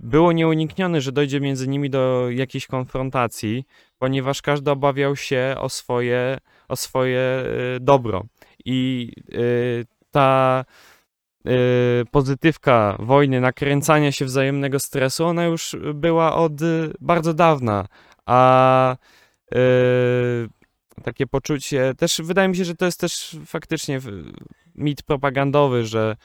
[0.00, 3.64] było nieuniknione, że dojdzie między nimi do jakiejś konfrontacji,
[3.98, 7.44] ponieważ każdy obawiał się o swoje, o swoje
[7.80, 8.24] dobro.
[8.64, 9.12] I
[10.10, 10.64] ta
[12.10, 16.64] pozytywka wojny, nakręcania się wzajemnego stresu, ona już była od e,
[17.00, 17.86] bardzo dawna,
[18.26, 18.96] a
[19.54, 19.58] e,
[21.02, 24.00] takie poczucie, też wydaje mi się, że to jest też faktycznie
[24.74, 26.16] mit propagandowy, że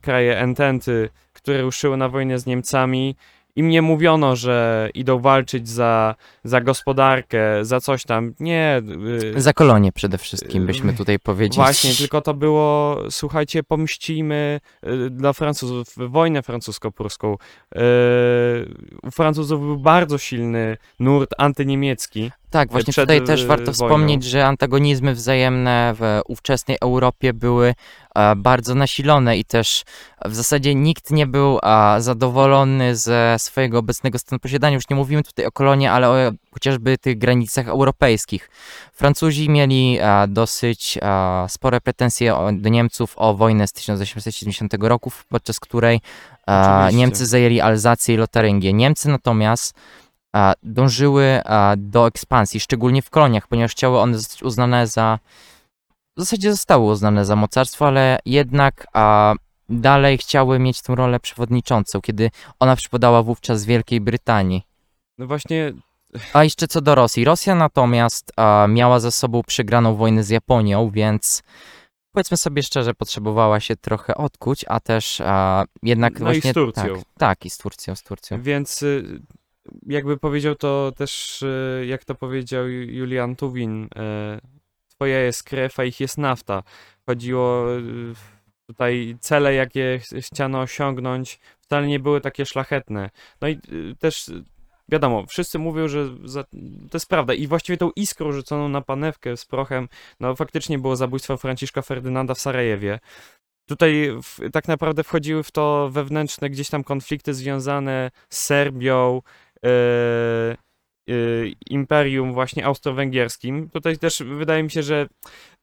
[0.00, 3.16] kraje ententy, które ruszyły na wojnę z Niemcami
[3.56, 6.14] im nie mówiono, że idą walczyć za,
[6.44, 8.34] za gospodarkę, za coś tam.
[8.40, 8.82] Nie.
[9.36, 11.64] y, Za kolonie przede wszystkim byśmy tutaj powiedzieli.
[11.64, 17.34] Właśnie, tylko to było, słuchajcie, pomścimy y, dla Francuzów wojnę francusko-pruską.
[17.34, 17.78] Y,
[19.02, 22.30] U Francuzów był bardzo silny nurt antyniemiecki.
[22.56, 23.72] Tak, właśnie przed, tutaj też y, warto wojną.
[23.72, 27.74] wspomnieć, że antagonizmy wzajemne w ówczesnej Europie były
[28.14, 29.84] e, bardzo nasilone i też
[30.24, 31.58] w zasadzie nikt nie był
[31.98, 34.74] zadowolony ze swojego obecnego stanu posiadania.
[34.74, 38.50] Już nie mówimy tutaj o kolonie, ale o chociażby tych granicach europejskich.
[38.92, 45.60] Francuzi mieli e, dosyć e, spore pretensje do Niemców o wojnę z 1870 roku, podczas
[45.60, 46.00] której
[46.46, 46.96] Oczywiście.
[46.96, 48.72] Niemcy zajęli Alzację i Lotaryngię.
[48.72, 49.74] Niemcy natomiast
[50.62, 51.40] dążyły
[51.76, 55.18] do ekspansji, szczególnie w koloniach, ponieważ chciały one zostać uznane za.
[56.16, 58.86] W zasadzie zostały uznane za mocarstwo, ale jednak
[59.68, 64.62] dalej chciały mieć tę rolę przewodniczącą, kiedy ona przypadała wówczas Wielkiej Brytanii.
[65.18, 65.72] No właśnie,
[66.32, 67.24] A jeszcze co do Rosji.
[67.24, 68.32] Rosja natomiast
[68.68, 71.42] miała za sobą przegraną wojnę z Japonią, więc
[72.12, 76.54] powiedzmy sobie szczerze, potrzebowała się trochę odkuć, a też a, jednak No i z właśnie.
[76.54, 76.94] Turcją.
[76.94, 78.42] Tak, tak, i z Turcją, z Turcją.
[78.42, 79.20] Więc y,
[79.86, 83.88] jakby powiedział to też, y, jak to powiedział Ju- Julian Tuwin, y,
[84.88, 86.62] twoja jest krew, a ich jest nafta.
[87.06, 87.82] Chodziło y,
[88.66, 93.10] tutaj cele, jakie ch- chciano osiągnąć, wcale nie były takie szlachetne.
[93.40, 93.58] No i
[93.98, 94.30] też
[94.88, 96.44] wiadomo, wszyscy mówią, że za,
[96.90, 99.88] to jest prawda i właściwie tą iskrą rzuconą na panewkę z prochem,
[100.20, 102.98] no faktycznie było zabójstwo Franciszka Ferdynanda w Sarajewie.
[103.68, 109.20] Tutaj w, tak naprawdę wchodziły w to wewnętrzne gdzieś tam konflikty związane z Serbią, e,
[109.20, 109.45] e,
[111.70, 113.70] imperium właśnie austro-węgierskim.
[113.70, 115.06] Tutaj też wydaje mi się, że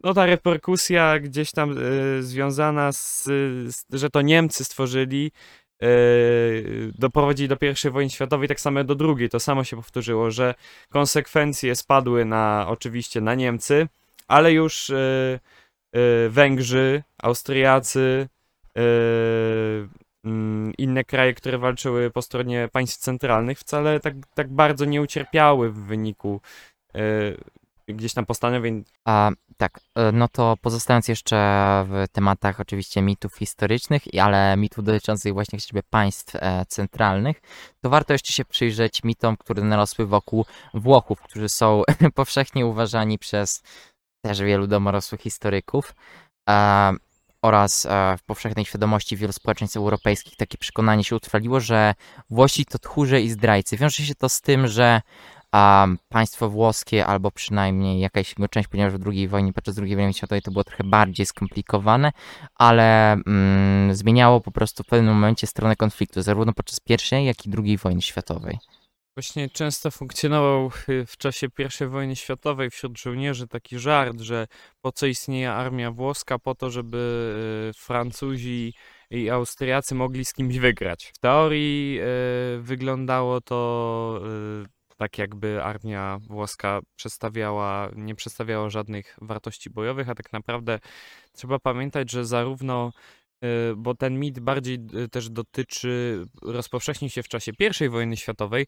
[0.03, 3.23] no ta reperkusja gdzieś tam e, związana z,
[3.75, 5.31] z, że to Niemcy stworzyli,
[5.81, 5.87] e,
[6.99, 9.29] doprowadzili do I wojny światowej, tak samo do II.
[9.29, 10.55] To samo się powtórzyło, że
[10.89, 13.87] konsekwencje spadły na oczywiście na Niemcy,
[14.27, 15.39] ale już e,
[15.93, 18.27] e, Węgrzy, Austriacy,
[18.77, 18.81] e,
[20.77, 25.79] inne kraje, które walczyły po stronie państw centralnych, wcale tak, tak bardzo nie ucierpiały w
[25.79, 26.41] wyniku
[26.95, 27.01] e,
[27.87, 28.83] gdzieś tam postanowień.
[29.05, 31.37] A, tak, e, no to pozostając jeszcze
[31.87, 37.41] w tematach oczywiście mitów historycznych, ale mitów dotyczących właśnie chociażby państw e, centralnych,
[37.81, 41.81] to warto jeszcze się przyjrzeć mitom, które narosły wokół Włochów, którzy są
[42.15, 43.63] powszechnie uważani przez
[44.25, 45.95] też wielu domorosłych historyków
[46.49, 46.93] e,
[47.43, 51.93] oraz e, w powszechnej świadomości wielu społeczeństw europejskich takie przekonanie się utrwaliło, że
[52.29, 53.77] Włosi to tchórze i zdrajcy.
[53.77, 55.01] Wiąże się to z tym, że
[55.51, 60.13] a państwo włoskie, albo przynajmniej jakaś jego część, ponieważ w II wojnie, podczas II wojny
[60.13, 62.11] światowej to było trochę bardziej skomplikowane,
[62.55, 66.79] ale mm, zmieniało po prostu w pewnym momencie stronę konfliktu, zarówno podczas
[67.11, 68.57] I, jak i II wojny światowej.
[69.15, 71.47] Właśnie często funkcjonował y, w czasie
[71.81, 74.47] I wojny światowej wśród żołnierzy taki żart, że
[74.81, 76.39] po co istnieje armia włoska?
[76.39, 76.97] Po to, żeby
[77.69, 78.73] y, Francuzi
[79.09, 81.11] i Austriacy mogli z kimś wygrać.
[81.15, 84.21] W teorii y, wyglądało to
[84.97, 90.79] tak, jakby armia włoska przedstawiała, nie przedstawiała żadnych wartości bojowych, a tak naprawdę
[91.31, 92.91] trzeba pamiętać, że zarówno
[93.77, 97.51] bo ten mit bardziej y, też dotyczy, rozpowszechnił się w czasie
[97.81, 98.67] I wojny światowej,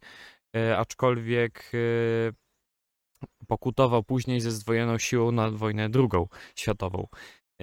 [0.58, 1.72] y, aczkolwiek
[3.48, 7.08] pokutował później ze zdwojoną siłą na wojnę drugą światową.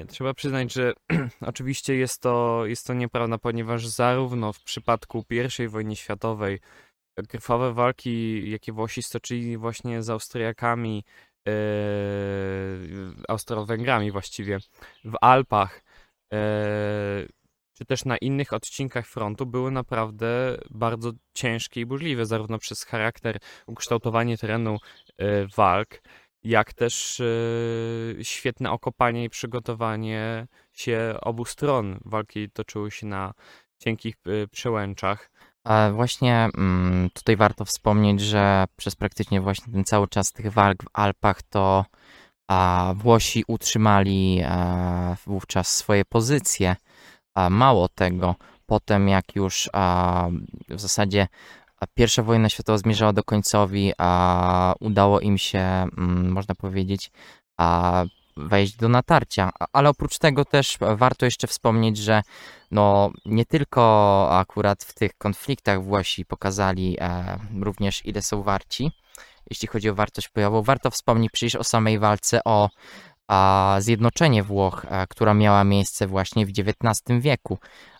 [0.08, 0.92] Trzeba przyznać, że
[1.40, 5.24] oczywiście jest to, jest to nieprawda, ponieważ zarówno w przypadku
[5.60, 6.60] I wojny światowej
[7.28, 11.04] krwawe walki, jakie Włosi stoczyli właśnie z Austriakami,
[11.48, 11.52] e,
[13.28, 14.58] Austro-Węgrami właściwie,
[15.04, 15.91] w Alpach, e,
[17.74, 23.38] czy też na innych odcinkach frontu były naprawdę bardzo ciężkie i burzliwe, zarówno przez charakter,
[23.66, 24.76] ukształtowanie terenu
[25.18, 26.02] e, walk,
[26.44, 32.00] jak też e, świetne okopanie i przygotowanie się obu stron.
[32.04, 33.32] Walki toczyły się na
[33.78, 35.30] cienkich e, przełęczach.
[35.64, 40.82] A właśnie mm, tutaj warto wspomnieć, że przez praktycznie właśnie ten cały czas tych walk
[40.82, 41.84] w Alpach to
[42.48, 46.76] a, Włosi utrzymali e, wówczas swoje pozycje.
[47.50, 48.34] Mało tego,
[48.66, 49.70] potem jak już
[50.68, 51.28] w zasadzie
[51.94, 57.10] pierwsza wojna światowa zmierzała do końcowi, a udało im się, mm, można powiedzieć,
[58.36, 59.50] wejść do natarcia.
[59.72, 62.22] Ale oprócz tego też warto jeszcze wspomnieć, że
[62.70, 68.92] no nie tylko akurat w tych konfliktach Włosi pokazali e, również ile są warci,
[69.50, 70.62] jeśli chodzi o wartość bojową.
[70.62, 72.68] Warto wspomnieć przecież o samej walce o
[73.28, 77.58] a, zjednoczenie Włoch, a, która miała miejsce właśnie w XIX wieku.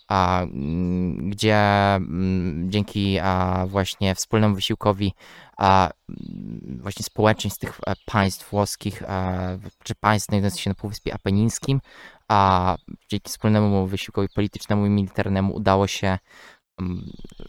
[0.09, 1.57] a, mm, gdzie
[1.95, 5.13] mm, dzięki a, właśnie wspólnemu wysiłkowi
[5.59, 11.15] a, mm, właśnie społeczeństw tych e, państw włoskich, e, czy państw znajdujących się na Półwyspie
[11.15, 11.81] Apenińskim,
[12.29, 12.77] a
[13.09, 16.19] dzięki wspólnemu wysiłkowi politycznemu i militarnemu udało się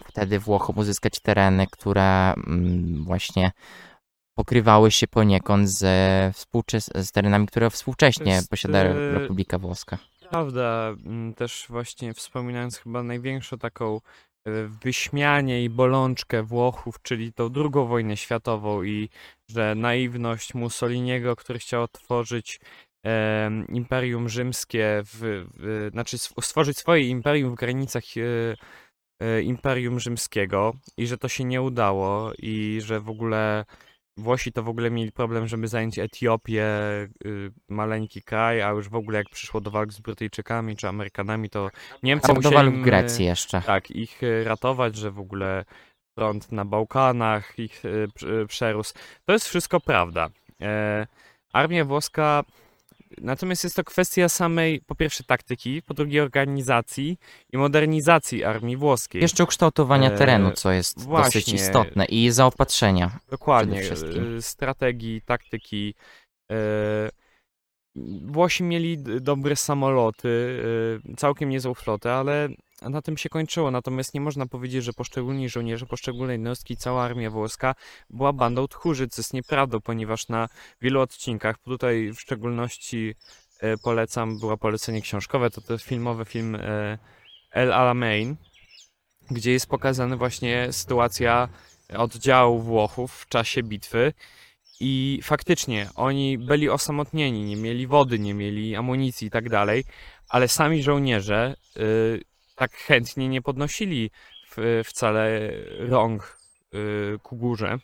[0.05, 3.51] wtedy Włochom uzyskać tereny, które mm, właśnie
[4.36, 5.79] pokrywały się poniekąd z,
[6.95, 9.97] z terenami, które współcześnie jest, posiada e, Republika Włoska.
[10.29, 14.01] Prawda, mm, też właśnie wspominając chyba największą taką e,
[14.83, 19.09] wyśmianie i bolączkę Włochów, czyli tą drugą wojnę światową i
[19.49, 22.59] że naiwność Mussoliniego, który chciał otworzyć
[23.03, 28.55] em, Imperium Rzymskie, w, w, znaczy stworzyć swoje imperium w granicach e, e,
[29.43, 33.65] Imperium Rzymskiego i że to się nie udało i że w ogóle
[34.17, 36.65] Włosi to w ogóle mieli problem, żeby zająć Etiopię,
[37.25, 41.49] y, maleńki kraj, a już w ogóle jak przyszło do walk z Brytyjczykami czy Amerykanami,
[41.49, 41.69] to
[42.03, 43.62] Niemcy A musieli w im, Grecji jeszcze.
[43.62, 45.65] tak, ich y, ratować, że w ogóle
[46.17, 48.07] front na Bałkanach ich y,
[48.47, 48.93] przerósł.
[49.25, 50.29] To jest wszystko prawda.
[50.62, 51.07] E,
[51.53, 52.43] armia włoska,
[53.21, 57.17] natomiast jest to kwestia samej, po pierwsze taktyki, po drugie organizacji
[57.54, 59.21] i modernizacji armii włoskiej.
[59.21, 61.54] Jeszcze ukształtowania E, terenu, co jest dosyć właśnie.
[61.54, 63.19] istotne i zaopatrzenia.
[63.30, 63.82] Dokładnie.
[64.38, 65.93] y, Strategii, taktyki.
[66.52, 66.56] y,
[68.21, 70.28] Włosi mieli dobre samoloty,
[71.12, 72.49] y, całkiem niezłą flotę, ale
[72.89, 73.71] na tym się kończyło.
[73.71, 77.75] Natomiast nie można powiedzieć, że poszczególni żołnierze, poszczególne jednostki, cała armia włoska
[78.09, 80.49] była bandą tchórzy, co jest nieprawdą, ponieważ na
[80.81, 83.15] wielu odcinkach, tutaj w szczególności
[83.63, 86.97] y, polecam, było polecenie książkowe, to to filmowy film y,
[87.51, 88.35] El Alamein,
[89.31, 91.49] gdzie jest pokazana właśnie sytuacja
[91.97, 94.13] oddziału Włochów w czasie bitwy.
[94.79, 99.83] I faktycznie oni byli osamotnieni, nie mieli wody, nie mieli amunicji i tak dalej,
[100.29, 102.21] ale sami żołnierze y,
[102.55, 104.11] tak chętnie nie podnosili
[104.57, 106.37] w, wcale rąk
[106.73, 107.79] y, ku górze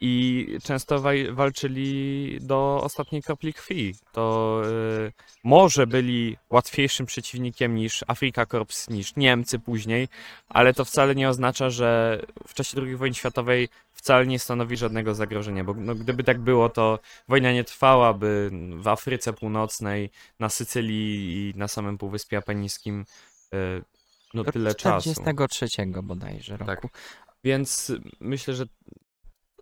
[0.00, 3.94] i często walczyli do ostatniej kropli krwi.
[4.12, 4.62] To
[5.06, 5.12] y,
[5.44, 10.08] może byli łatwiejszym przeciwnikiem niż Afrika Korps, niż Niemcy później,
[10.48, 15.14] ale to wcale nie oznacza, że w czasie II wojny światowej wcale nie stanowi żadnego
[15.14, 20.10] zagrożenia, bo no, gdyby tak było, to wojna nie trwałaby w Afryce Północnej,
[20.40, 23.33] na Sycylii i na samym Półwyspie Apenińskim y,
[24.34, 25.12] no Do tyle czasu.
[25.12, 25.66] 43
[26.02, 26.88] bodajże roku.
[26.88, 27.00] Tak.
[27.44, 28.64] Więc myślę, że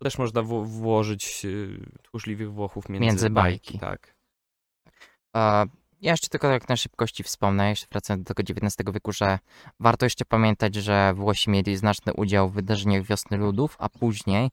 [0.00, 3.78] też można w- włożyć y, tchórzliwych Włochów między, Między bajki.
[3.78, 4.14] Tak.
[5.32, 5.64] A
[6.00, 9.38] ja jeszcze tylko tak na szybkości wspomnę, jeszcze wracając do tego XIX wieku, że
[9.80, 14.50] warto jeszcze pamiętać, że Włosi mieli znaczny udział w wydarzeniach Wiosny Ludów, a później,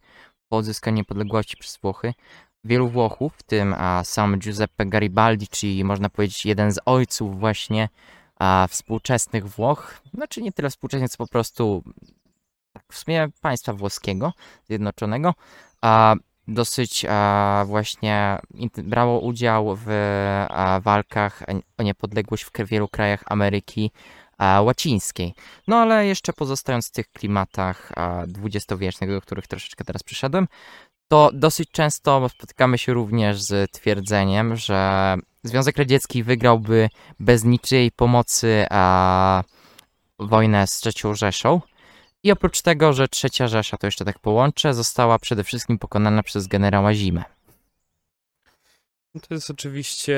[0.50, 2.14] po odzyskaniu niepodległości przez Włochy,
[2.64, 7.90] wielu Włochów, w tym a, sam Giuseppe Garibaldi, czyli można powiedzieć jeden z ojców właśnie
[8.40, 11.84] a, współczesnych Włoch, znaczy nie tyle współczesnych, co po prostu
[12.74, 14.34] tak, w sumie państwa włoskiego,
[14.68, 15.34] zjednoczonego,
[15.82, 16.16] a
[16.48, 18.40] dosyć a, właśnie
[18.78, 19.88] brało udział w
[20.82, 21.44] walkach
[21.78, 23.92] o niepodległość w wielu krajach Ameryki
[24.62, 25.34] Łacińskiej.
[25.68, 27.92] No ale jeszcze pozostając w tych klimatach
[28.28, 30.48] dwudziestowiecznych, do których troszeczkę teraz przyszedłem,
[31.08, 38.66] to dosyć często spotykamy się również z twierdzeniem, że Związek Radziecki wygrałby bez niczyjej pomocy
[40.20, 41.62] wojnę z III Rzeszą.
[42.24, 46.48] I oprócz tego, że trzecia Rzesza, to jeszcze tak połączę, została przede wszystkim pokonana przez
[46.48, 47.24] generała Zimę.
[49.28, 50.18] To jest oczywiście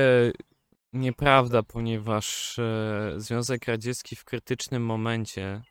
[0.93, 5.61] nieprawda, ponieważ e, Związek Radziecki w krytycznym momencie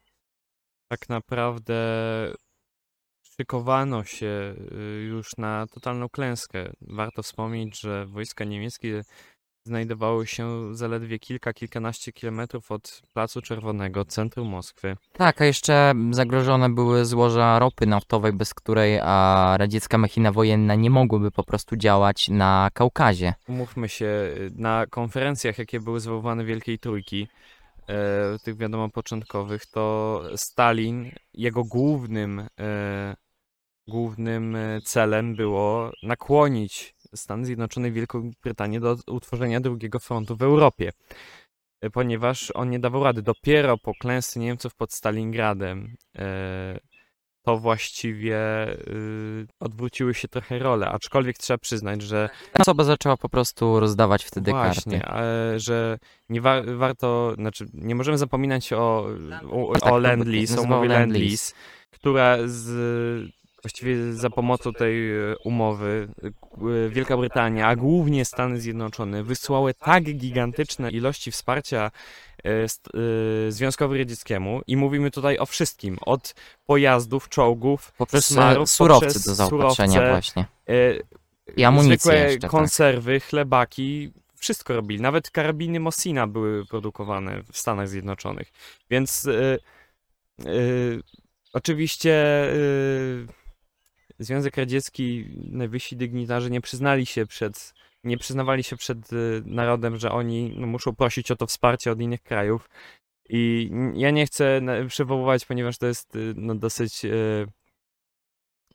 [0.88, 1.74] tak naprawdę
[3.40, 6.72] szykowano się y, już na totalną klęskę.
[6.80, 9.02] Warto wspomnieć, że wojska niemieckie
[9.64, 14.96] znajdowały się zaledwie kilka, kilkanaście kilometrów od Placu Czerwonego, centrum Moskwy.
[15.12, 20.90] Tak, a jeszcze zagrożone były złoża ropy naftowej, bez której a, radziecka machina wojenna nie
[20.90, 23.34] mogłaby po prostu działać na Kaukazie.
[23.48, 27.28] Umówmy się, y, na konferencjach, jakie były zwoływane Wielkiej Trójki,
[27.88, 33.16] e, tych wiadomo początkowych, to Stalin, jego głównym, e,
[33.88, 40.42] głównym e, celem było nakłonić Stany Zjednoczone i Wielką Brytanię do utworzenia drugiego frontu w
[40.42, 40.90] Europie,
[41.80, 43.22] e, ponieważ on nie dawał rady.
[43.22, 46.78] Dopiero po klęsce Niemców pod Stalingradem e,
[47.42, 48.38] to właściwie
[48.88, 54.24] y, odwróciły się trochę role, aczkolwiek trzeba przyznać, że Ta osoba zaczęła po prostu rozdawać
[54.24, 55.18] wtedy Właśnie, karty.
[55.20, 59.06] e, że nie wa- warto, znaczy nie możemy zapominać o,
[59.50, 61.08] o, Tak, o Lend-Lease, o nazywał umowie Lend-Lease.
[61.08, 61.54] Lend-Lease,
[61.90, 62.66] która z,
[63.62, 70.04] właściwie za pomocą tej e, umowy e, Wielka Brytania, a głównie Stany Zjednoczone wysłały tak
[70.04, 71.90] gigantyczne ilości wsparcia
[72.44, 72.68] e, e,
[73.48, 76.34] Związkowi Radzieckiemu i mówimy tutaj o wszystkim, od
[76.66, 80.44] pojazdów, czołgów, Poprzez smarów, e, surowce poprzez do zaopatrzenia surowce, właśnie.
[80.68, 82.50] e, I amunicję zwykłe jeszcze, tak.
[82.50, 85.00] konserwy, chlebaki, wszystko robili.
[85.00, 88.52] Nawet karabiny Mossina były produkowane w Stanach Zjednoczonych.
[88.90, 90.50] Więc e, e,
[91.52, 92.14] oczywiście
[92.52, 92.56] e,
[94.20, 100.12] Związek Radziecki, najwyżsi dygnitarze nie przyznali się przed, nie przyznawali się przed e, narodem, że
[100.12, 102.68] oni no, muszą prosić o to wsparcie od innych krajów.
[103.28, 107.10] I ja nie chcę przywoływać, ponieważ to jest e, no, dosyć e,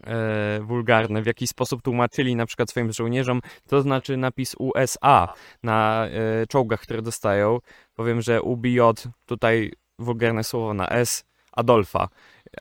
[0.04, 5.34] e, wulgarne, w jaki sposób tłumaczyli na przykład swoim żołnierzom, to znaczy napis USA
[5.64, 7.60] na e, czołgach, które dostają.
[7.96, 8.80] Powiem, że UBJ,
[9.26, 12.08] tutaj wulgarne słowo na S, Adolfa,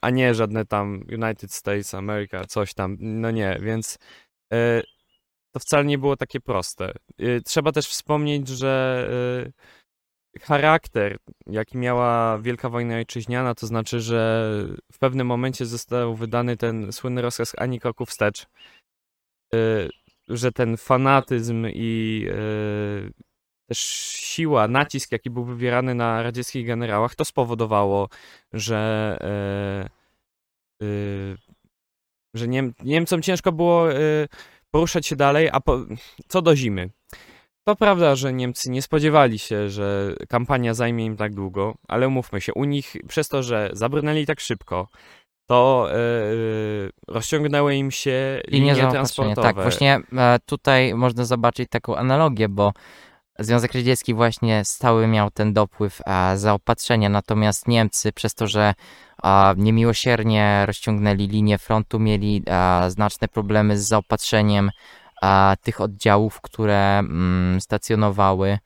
[0.02, 2.96] a nie żadne tam United States, America, coś tam.
[3.00, 3.98] No nie, więc
[4.52, 4.82] e,
[5.52, 6.92] to wcale nie było takie proste.
[7.18, 9.08] E, trzeba też wspomnieć, że
[10.36, 11.16] e, charakter,
[11.46, 14.50] jaki miała Wielka Wojna Ojczyźniana, to znaczy, że
[14.92, 18.46] w pewnym momencie został wydany ten słynny rozkaz ani kroku wstecz,
[20.28, 22.26] że ten fanatyzm i
[23.66, 23.78] też
[24.18, 28.08] siła, nacisk, jaki był wywierany na radzieckich generałach, to spowodowało,
[28.52, 29.18] że
[30.80, 31.36] y, y,
[32.34, 34.28] że Niem Niemcom ciężko było y,
[34.70, 35.78] poruszać się dalej, a po,
[36.28, 36.90] co do zimy.
[37.66, 42.40] To prawda, że Niemcy nie spodziewali się, że kampania zajmie im tak długo, ale umówmy
[42.40, 44.88] się, u nich przez to, że zabrnęli tak szybko,
[45.46, 45.96] to e,
[47.08, 49.42] rozciągnęły im się Linie linie transportowe.
[49.42, 50.00] Tak, właśnie
[50.46, 52.72] tutaj można zobaczyć taką analogię, bo
[53.38, 56.02] Związek Radziecki właśnie stały miał ten dopływ
[56.34, 58.74] zaopatrzenia, natomiast Niemcy przez to, że
[59.56, 62.42] niemiłosiernie rozciągnęli linię frontu, mieli
[62.88, 64.70] znaczne problemy z zaopatrzeniem
[65.62, 68.58] tych oddziałów, które mm, stacjonowały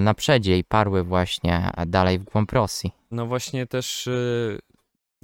[0.00, 2.92] na przedzie i parły właśnie dalej w głąb Rosji.
[3.10, 4.58] No właśnie też y,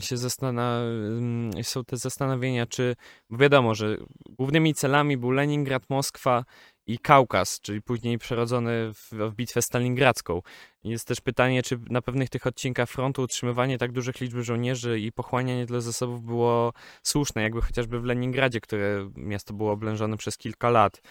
[0.00, 2.96] się ym, są te zastanowienia, czy
[3.30, 3.96] wiadomo, że
[4.38, 6.44] głównymi celami był Leningrad, Moskwa
[6.92, 10.42] i Kaukaz, czyli później przerodzony w, w bitwę stalingradzką.
[10.84, 15.12] Jest też pytanie, czy na pewnych tych odcinkach frontu utrzymywanie tak dużych liczb żołnierzy i
[15.12, 16.72] pochłanianie tyle zasobów było
[17.02, 21.02] słuszne, jakby chociażby w Leningradzie, które miasto było oblężone przez kilka lat.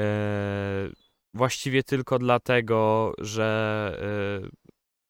[0.00, 0.04] E,
[1.34, 4.48] właściwie tylko dlatego, że e,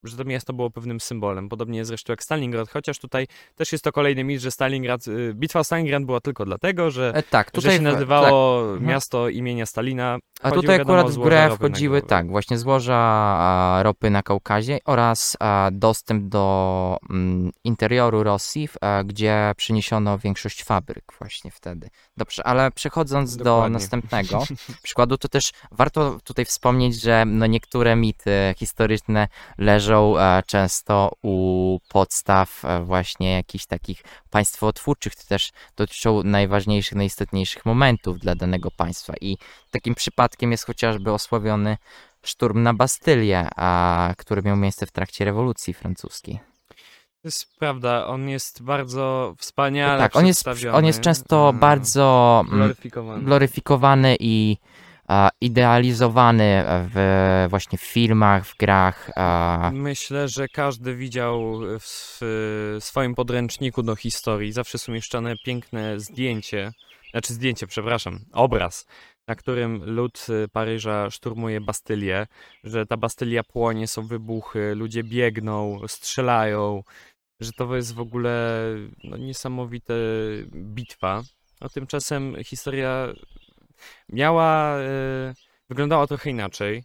[0.08, 3.26] że to miasto było pewnym symbolem, podobnie zresztą jak Stalingrad, chociaż tutaj
[3.56, 7.12] też jest to kolejny mit, że Stalingrad, y, bitwa o Stalingrad była tylko dlatego, że,
[7.14, 8.82] E, tak, że tutaj się w- nazywało tak.
[8.82, 10.18] miasto imienia Stalina.
[10.42, 15.36] A tutaj wiadomo, akurat w grę wchodziły tak, właśnie złoża a, ropy na Kaukazie oraz
[15.40, 21.88] a, dostęp do mm, interioru Rosji, a, gdzie przyniesiono większość fabryk właśnie wtedy.
[22.16, 23.72] Dobrze, ale przechodząc do Dokładnie.
[23.72, 24.44] następnego
[24.82, 29.28] przykładu, to też warto tutaj wspomnieć, że no, niektóre mity historyczne
[29.58, 37.66] leżą e, często u podstaw e, właśnie jakichś takich państwotwórczych, to też dotyczą najważniejszych, najistotniejszych
[37.66, 39.36] momentów dla danego państwa i
[39.74, 41.76] Takim przypadkiem jest chociażby osławiony
[42.22, 46.40] szturm na Bastylię, a, który miał miejsce w trakcie rewolucji francuskiej.
[47.22, 52.42] To jest prawda, on jest bardzo wspaniale tak, on jest, on jest często e, bardzo
[52.46, 53.24] mm, gloryfikowany.
[53.24, 54.56] gloryfikowany i
[55.40, 59.10] idealizowany w, właśnie w filmach, w grach.
[59.16, 62.20] A, Myślę, że każdy widział w
[62.80, 64.52] swoim podręczniku do historii.
[64.52, 66.72] Zawsze jest umieszczone piękne zdjęcie,
[67.10, 68.86] znaczy zdjęcie, przepraszam, obraz,
[69.28, 72.26] na którym lud y, Paryża szturmuje Bastylię,
[72.64, 76.82] że ta Bastylia płonie, są wybuchy, ludzie biegną, strzelają,
[77.40, 78.60] że to jest w ogóle
[79.04, 79.94] no, niesamowita
[80.54, 81.22] bitwa.
[81.60, 83.08] No tymczasem historia
[84.08, 85.34] miała, y,
[85.68, 86.84] wyglądała trochę inaczej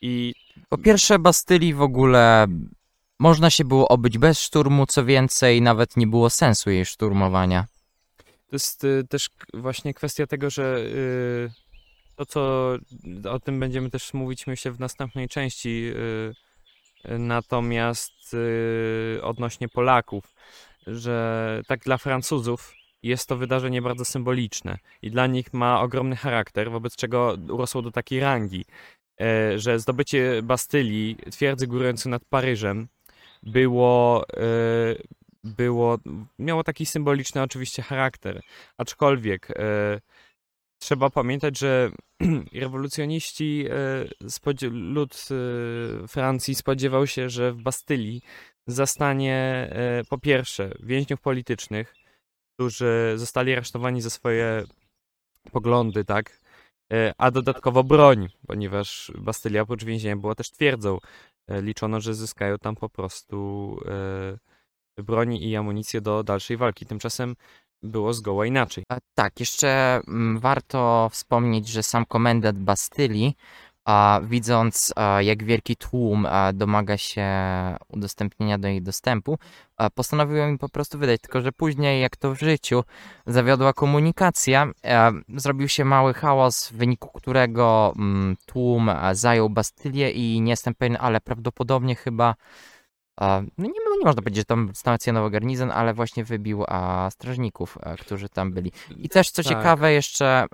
[0.00, 0.34] i
[0.68, 2.46] po pierwsze, Bastylii w ogóle
[3.18, 7.66] można się było obyć bez szturmu, co więcej, nawet nie było sensu jej szturmowania.
[8.18, 11.50] To jest y, też k- właśnie kwestia tego, że y,
[12.16, 12.72] to, co
[13.30, 15.92] o tym będziemy też mówić, myślę, w następnej części.
[15.96, 16.34] y,
[17.12, 20.34] y, Natomiast y, odnośnie Polaków,
[20.86, 26.70] że tak dla Francuzów jest to wydarzenie bardzo symboliczne i dla nich ma ogromny charakter,
[26.70, 28.64] wobec czego urosło do takiej rangi,
[29.20, 32.88] e, że zdobycie Bastylii, twierdzy górującej nad Paryżem,
[33.42, 34.44] było, e,
[35.44, 35.98] było,
[36.38, 38.40] miało taki symboliczny oczywiście charakter.
[38.78, 40.00] Aczkolwiek e,
[40.78, 41.90] trzeba pamiętać, że
[42.52, 43.66] rewolucjoniści,
[44.70, 45.28] lud
[46.08, 48.22] Francji spodziewał się, że w Bastylii
[48.66, 49.70] zastanie
[50.08, 51.94] po pierwsze więźniów politycznych,
[52.54, 54.64] którzy zostali aresztowani za swoje
[55.52, 56.40] poglądy, tak?
[56.92, 60.98] e, a dodatkowo broń, ponieważ Bastylia oprócz więzienia była też twierdzą.
[61.48, 63.78] E, Liczono, że zyskają tam po prostu
[64.98, 66.86] e, broń i amunicję do dalszej walki.
[66.86, 67.36] Tymczasem
[67.82, 68.84] było zgoła inaczej.
[68.88, 73.34] A, tak, jeszcze mm, warto wspomnieć, że sam komendant Bastylii,
[73.84, 77.26] a, widząc a, jak wielki tłum a, domaga się
[77.88, 79.38] udostępnienia do jej dostępu,
[79.76, 81.20] a, postanowił ją im po prostu wydać.
[81.20, 82.84] Tylko, że później, jak to w życiu,
[83.26, 90.40] zawiodła komunikacja, e, zrobił się mały chaos, w wyniku którego mm, tłum zajął Bastylię i
[90.40, 92.34] nie jestem pewien, ale prawdopodobnie chyba
[93.20, 98.28] no nie, nie można powiedzieć, że tam stacjonował garnizon, ale właśnie wybił a, strażników, którzy
[98.28, 98.72] tam byli.
[98.96, 99.52] I też co Tak.
[99.52, 100.46] ciekawe jeszcze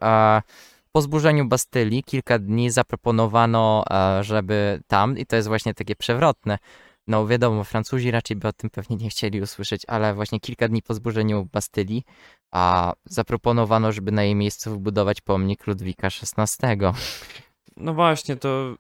[0.98, 6.58] po zburzeniu Bastylii kilka dni zaproponowano, a, żeby tam, i to jest właśnie takie przewrotne,
[7.06, 10.82] no wiadomo, Francuzi raczej by o tym pewnie nie chcieli usłyszeć, ale właśnie kilka dni
[10.82, 12.02] po zburzeniu Bastylii
[12.52, 16.76] a, zaproponowano, żeby na jej miejscu wybudować pomnik Ludwika XVI.
[17.80, 18.74] No właśnie, to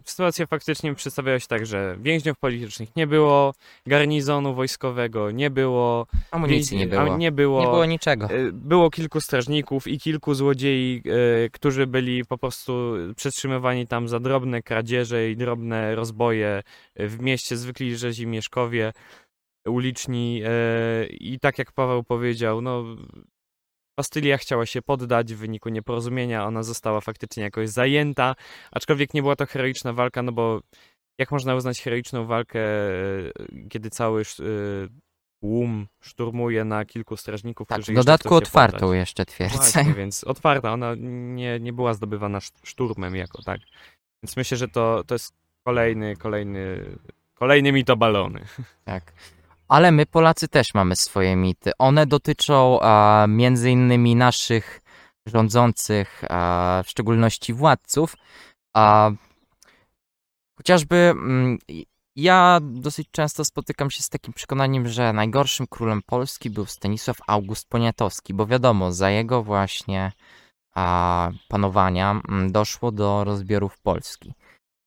[0.00, 3.54] y, sytuacja faktycznie przedstawiała się tak, że więźniów politycznych nie było,
[3.86, 7.16] garnizonu wojskowego nie było, Amunicji nie było.
[7.16, 8.30] nie było, Nie było niczego.
[8.30, 11.02] y, było kilku strażników i kilku złodziei,
[11.46, 16.62] y, którzy byli po prostu przetrzymywani tam za drobne kradzieże i drobne rozboje
[16.96, 18.92] w mieście, zwykli rzezi mieszkowie
[19.66, 20.42] uliczni
[21.10, 22.84] i tak jak Paweł powiedział, no
[23.96, 28.34] Bastylia chciała się poddać w wyniku nieporozumienia, ona została faktycznie jakoś zajęta,
[28.72, 30.60] aczkolwiek nie była to heroiczna walka, no bo
[31.18, 33.32] jak można uznać heroiczną walkę, e,
[33.70, 34.24] kiedy cały e,
[35.40, 38.96] tłum szturmuje na kilku strażników, Tak, którzy w dodatku otwartą poddać.
[38.96, 39.56] jeszcze twierdzę.
[39.56, 43.60] Właśnie, więc otwarta, ona nie, nie była zdobywana szt- szturmem jako tak.
[44.22, 45.34] Więc myślę, że to, to jest
[45.64, 46.84] kolejny, kolejny,
[47.34, 48.44] kolejny mitobalony.
[48.84, 49.12] Tak.
[49.72, 51.70] Ale my Polacy też mamy swoje mity.
[51.78, 54.80] One dotyczą a, między innymi naszych
[55.26, 58.16] rządzących, a, w szczególności władców.
[58.74, 59.10] A,
[60.56, 66.50] chociażby mm, i- ja dosyć często spotykam się z takim przekonaniem, że najgorszym królem Polski
[66.50, 70.12] był Stanisław August Poniatowski, bo wiadomo, za jego właśnie
[70.74, 74.34] a, panowania mm, doszło do rozbiorów Polski.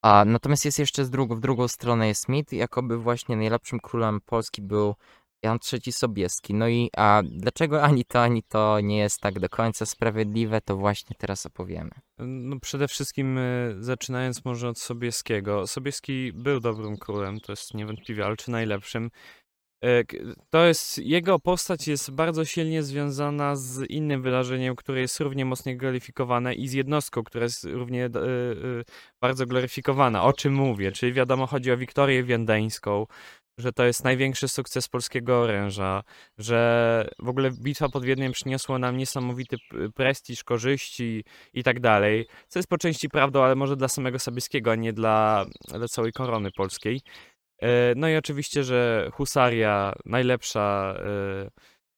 [0.05, 4.21] A, natomiast jest jeszcze z drugą, w drugą stronę jest mit, jakoby właśnie najlepszym królem
[4.25, 4.95] Polski był
[5.43, 6.53] Jan III Sobieski.
[6.53, 10.77] No i a, dlaczego ani to, ani to nie jest tak do końca sprawiedliwe, to
[10.77, 11.91] właśnie teraz opowiemy.
[12.17, 13.41] No przede wszystkim e,
[13.79, 15.67] zaczynając może od Sobieskiego.
[15.67, 19.11] Sobieski był dobrym królem, to jest niewątpliwie, ale czy najlepszym?
[19.85, 20.03] E,
[20.49, 25.71] To jest, jego postać jest bardzo silnie związana z innym wydarzeniem, które jest równie mocno
[25.75, 28.11] gloryfikowane i z jednostką, która jest równie e, e,
[29.21, 30.23] bardzo gloryfikowana.
[30.23, 30.91] O czym mówię?
[30.91, 33.05] Czyli wiadomo, chodzi o Wiktorię Wiądeńską,
[33.57, 36.03] że to jest największy sukces polskiego oręża,
[36.37, 39.57] że w ogóle bitwa pod Wiedniem przyniosła nam niesamowity
[39.95, 41.23] prestiż, korzyści
[41.53, 44.93] i tak dalej, co jest po części prawdą, ale może dla samego Sobieskiego, a nie
[44.93, 47.01] dla, dla całej korony polskiej.
[47.61, 51.49] E, No i oczywiście, że husaria, najlepsza, e,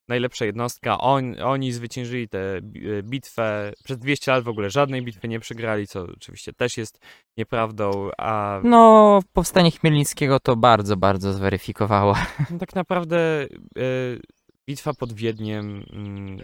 [0.09, 2.61] najlepsza jednostka, on, oni zwyciężyli tę e,
[3.03, 6.99] bitwę, przez 200 lat w ogóle żadnej bitwy nie przegrali, co oczywiście też jest
[7.37, 12.15] nieprawdą, a No, powstanie Chmielnickiego to bardzo, bardzo zweryfikowało.
[12.51, 13.47] no, tak naprawdę
[14.67, 16.37] bitwa pod Wiedniem mm,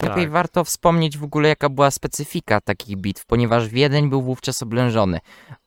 [0.00, 0.32] Lepiej Tak.
[0.32, 5.20] warto wspomnieć w ogóle, jaka była specyfika takich bitw, ponieważ Wiedeń był wówczas oblężony.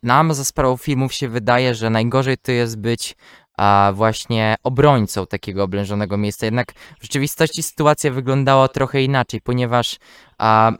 [0.03, 3.15] Nam za sprawą filmów się wydaje, że najgorzej to jest być
[3.57, 6.45] a, właśnie obrońcą takiego oblężonego miejsca.
[6.45, 9.97] Jednak w rzeczywistości sytuacja wyglądała trochę inaczej, ponieważ
[10.37, 10.71] a,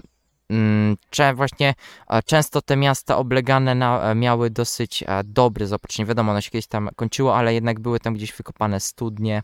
[0.49, 1.73] mm, cze, właśnie
[2.07, 6.07] a, często te miasta oblegane na, a, miały dosyć a, dobre zaopatrzenie.
[6.07, 9.43] Wiadomo, ono się kiedyś tam kończyło, ale jednak były tam gdzieś wykopane studnie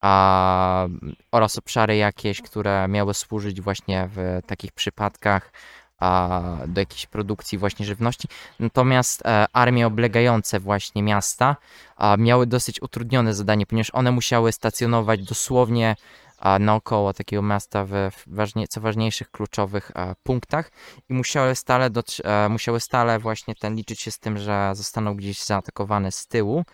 [0.00, 0.86] a,
[1.32, 5.52] oraz obszary jakieś, które miały służyć właśnie w takich przypadkach
[5.98, 8.28] a, do jakiejś produkcji właśnie żywności.
[8.60, 11.56] Natomiast e, armie oblegające właśnie miasta
[11.96, 15.96] a, miały dosyć utrudnione zadanie, ponieważ one musiały stacjonować dosłownie
[16.38, 20.70] a, naokoło takiego miasta w, w ważnie, co ważniejszych kluczowych e, punktach
[21.08, 25.14] i musiały stale, dotr- e, musiały stale właśnie ten liczyć się z tym, że zostaną
[25.14, 26.64] gdzieś zaatakowane z tyłu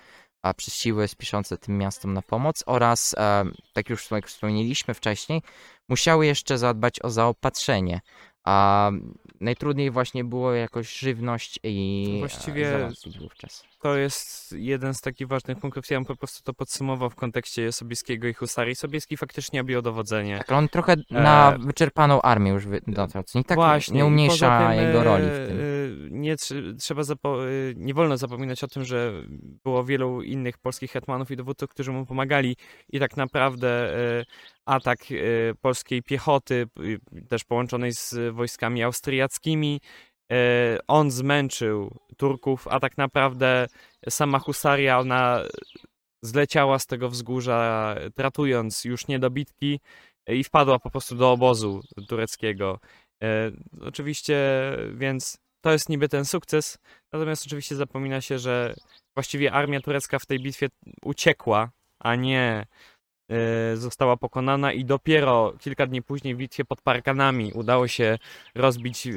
[0.43, 5.43] a, przez siły spiszące tym miastom na pomoc oraz, e, tak już jak wspomnieliśmy wcześniej,
[5.88, 8.01] musiały jeszcze zadbać o zaopatrzenie.
[8.45, 8.90] A
[9.40, 13.64] najtrudniej właśnie było jakoś żywność i Właściwie- e, wówczas.
[13.83, 15.91] To jest jeden z takich ważnych punktów.
[15.91, 18.74] Ja bym po prostu to podsumował w kontekście Sobieskiego i Husarii.
[18.74, 20.39] Sobieski faktycznie objął dowodzenie.
[20.39, 23.24] Tak, on trochę na E, wyczerpaną armię już dotarł.
[23.35, 25.59] Nie tak Właśnie, nie umniejsza tym, jego roli w e, tym.
[25.59, 25.62] e,
[26.11, 27.07] Nie, tr- trzeba e,
[27.76, 29.12] nie wolno zapominać o tym, że
[29.64, 32.57] było wielu innych polskich hetmanów i dowódców, którzy mu pomagali
[32.89, 33.68] i tak naprawdę
[34.20, 34.24] e,
[34.66, 35.14] atak e,
[35.61, 36.66] polskiej piechoty,
[37.20, 40.12] e, też połączonej z wojskami austriackimi, e,
[40.89, 43.66] on zmęczył Turków, a tak naprawdę
[44.09, 45.43] sama husaria, ona
[46.22, 49.80] zleciała z tego wzgórza, tratując już niedobitki
[50.26, 52.78] e, i wpadła po prostu do obozu tureckiego.
[53.22, 54.39] E, oczywiście,
[54.95, 56.78] więc to jest niby ten sukces,
[57.12, 58.74] natomiast oczywiście zapomina się, że
[59.16, 60.68] właściwie armia turecka w tej bitwie
[61.05, 62.66] uciekła, a nie e,
[63.74, 68.18] została pokonana i dopiero kilka dni później w bitwie pod Parkanami udało się
[68.55, 69.12] rozbić e,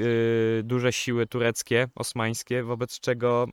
[0.64, 3.48] duże siły tureckie, osmańskie, wobec czego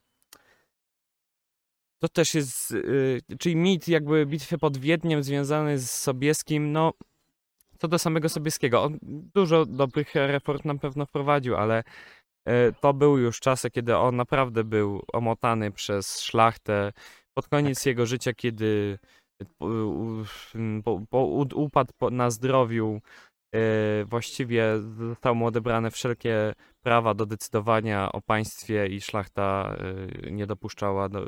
[1.98, 6.92] to też jest, y, czyli mit jakby bitwy pod Wiedniem związany z Sobieskim, no
[7.78, 8.98] co do samego Sobieskiego, on
[9.34, 11.82] dużo dobrych reform na pewno wprowadził, ale
[12.80, 16.92] to były już czasy, kiedy on naprawdę był omotany przez szlachtę.
[17.34, 18.98] Pod koniec jego życia, kiedy
[20.84, 21.24] po, po,
[21.54, 23.00] upadł na zdrowiu,
[23.54, 24.64] y, właściwie
[25.08, 29.76] zostały mu odebrane wszelkie prawa do decydowania o państwie i szlachta
[30.26, 31.26] y, nie dopuszczała do,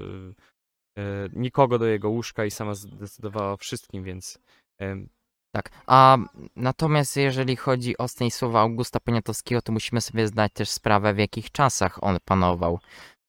[0.98, 4.38] e, nikogo do jego łóżka i sama zdecydowała o wszystkim, więc
[5.54, 5.70] Tak.
[5.86, 6.18] A
[6.56, 11.50] natomiast jeżeli chodzi o Stanisława Augusta Poniatowskiego, to musimy sobie zdać też sprawę, w jakich
[11.50, 12.78] czasach on panował.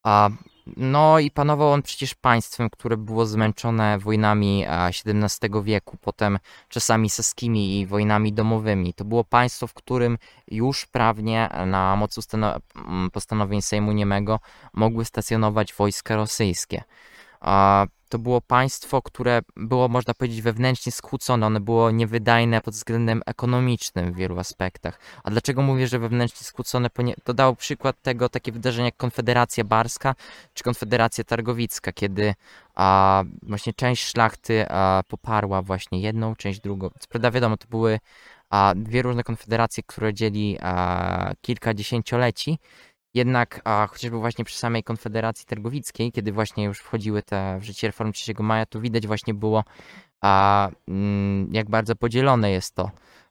[0.04, 0.30] A,
[0.76, 6.38] no i panował on przecież państwem, które było zmęczone wojnami XVII wieku, potem
[6.68, 8.94] czasami saskimi i wojnami domowymi.
[8.94, 12.20] To było państwo, w którym już prawnie na mocy
[13.12, 14.40] postanowień Sejmu Niemego
[14.72, 16.84] mogły stacjonować wojska rosyjskie.
[18.08, 21.46] To było państwo, które było, można powiedzieć, wewnętrznie skłócone.
[21.46, 25.00] Ono było niewydajne pod względem ekonomicznym w wielu aspektach.
[25.24, 26.88] A dlaczego mówię, że wewnętrznie skłócone?
[27.24, 30.14] To dał przykład tego takie wydarzenia jak Konfederacja Barska
[30.54, 32.34] czy Konfederacja Targowicka, kiedy
[32.74, 36.90] a, właśnie część szlachty a, poparła właśnie jedną, część drugą.
[36.98, 37.98] Co prawda wiadomo, to były
[38.50, 42.58] a, dwie różne konfederacje, które dzieli a, kilka dziesięcioleci.
[43.16, 47.86] Jednak a, chociażby właśnie przy samej Konfederacji Targowickiej, kiedy właśnie już wchodziły te w życie
[47.86, 49.64] reform 3 maja, to widać właśnie było,
[50.20, 52.90] a, mm, jak bardzo podzielone jest to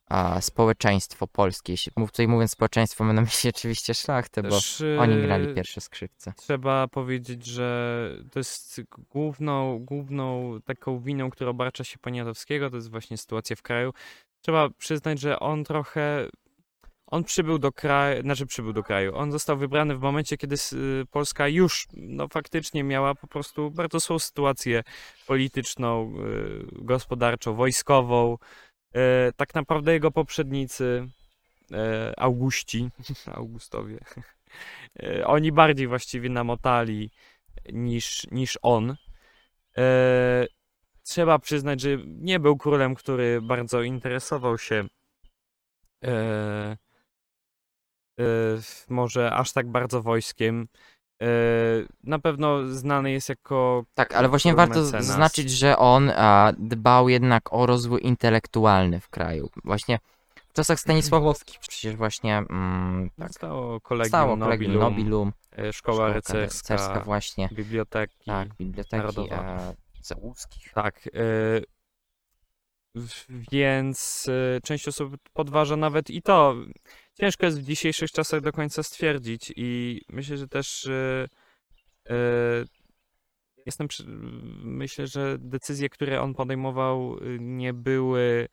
[0.10, 1.74] a, społeczeństwo polskie.
[1.74, 5.82] Jeśli- Tutaj mówiąc społeczeństwo, mam na myśli oczywiście szlachtę, bo też oni e, grali pierwsze
[5.82, 6.34] skrzypce.
[6.38, 12.92] Trzeba powiedzieć, że to jest główną, główną taką winą, która obarcza się Poniatowskiego, to jest
[12.92, 13.94] właśnie sytuacja w kraju.
[14.42, 16.28] Trzeba przyznać, że on trochę.
[17.08, 19.16] On przybył do kraju, znaczy przybył do kraju.
[19.16, 20.76] On został wybrany w momencie, kiedy s-
[21.12, 24.84] Polska już no, faktycznie miała po prostu bardzo złą sytuację
[25.28, 28.38] polityczną, y, gospodarczą, wojskową.
[28.96, 31.08] E, Tak naprawdę jego poprzednicy,
[32.18, 32.90] Auguści,
[33.40, 34.00] Augustowie,
[35.26, 37.12] oni bardziej właściwie namotali
[37.74, 38.96] niż, niż on.
[41.04, 44.88] Trzeba przyznać, że nie był królem, który bardzo interesował się
[48.90, 50.68] może aż tak bardzo wojskiem.
[51.22, 51.28] E,
[52.04, 55.06] Na pewno znany jest jako Tak, ale właśnie warto mecenas.
[55.06, 56.12] zaznaczyć, że on
[56.58, 59.50] dbał jednak o rozwój intelektualny w kraju.
[59.64, 60.00] Właśnie
[60.50, 65.74] w czasach Stanisławowskich przecież właśnie mm, tak, Stało kolegium stało Nobilum, kolegium Nobilum, e, szkoła
[65.74, 68.26] szkoła rycerska, rycerska właśnie, biblioteki.
[68.26, 69.36] tak, biblioteki Narodowa.
[69.36, 70.72] e, Załuskich.
[70.74, 71.10] Tak.
[71.14, 71.62] e,
[73.52, 76.56] Więc e, część osób podważa nawet i to.
[77.20, 81.28] Ciężko jest w dzisiejszych czasach do końca stwierdzić i myślę, że też e,
[82.10, 82.16] e,
[83.66, 84.04] jestem przy,
[84.64, 88.48] myślę, że decyzje, które on podejmował y, nie były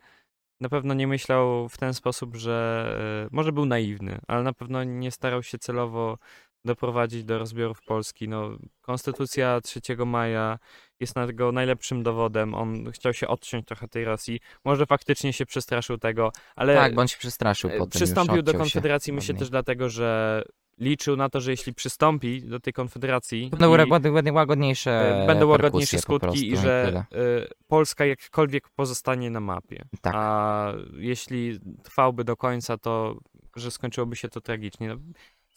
[0.61, 4.85] na pewno nie myślał w ten sposób, że e, może był naiwny, ale na pewno
[4.85, 6.19] nie starał się celowo
[6.65, 8.29] doprowadzić do rozbiorów Polski.
[8.29, 8.51] No,
[8.81, 10.59] Konstytucja 3 maja
[11.01, 12.55] jest na tego najlepszym dowodem.
[12.55, 14.41] On chciał się odciąć trochę tej Rosji.
[14.65, 18.59] Może faktycznie się przestraszył tego, ale Tak, się przestraszył e, potem przystąpił do odciął się
[18.59, 20.43] Konfederacji, myślę też dlatego, że
[20.79, 26.27] liczył na to, że jeśli przystąpi do tej Konfederacji będą łagodniejsze e, będą łagodniejsze skutki
[26.27, 29.85] prostu, i że e, Polska jakkolwiek pozostanie na mapie.
[30.01, 30.15] Tak.
[30.17, 33.17] A jeśli trwałby do końca, to
[33.57, 34.97] że skończyłoby się to tragicznie.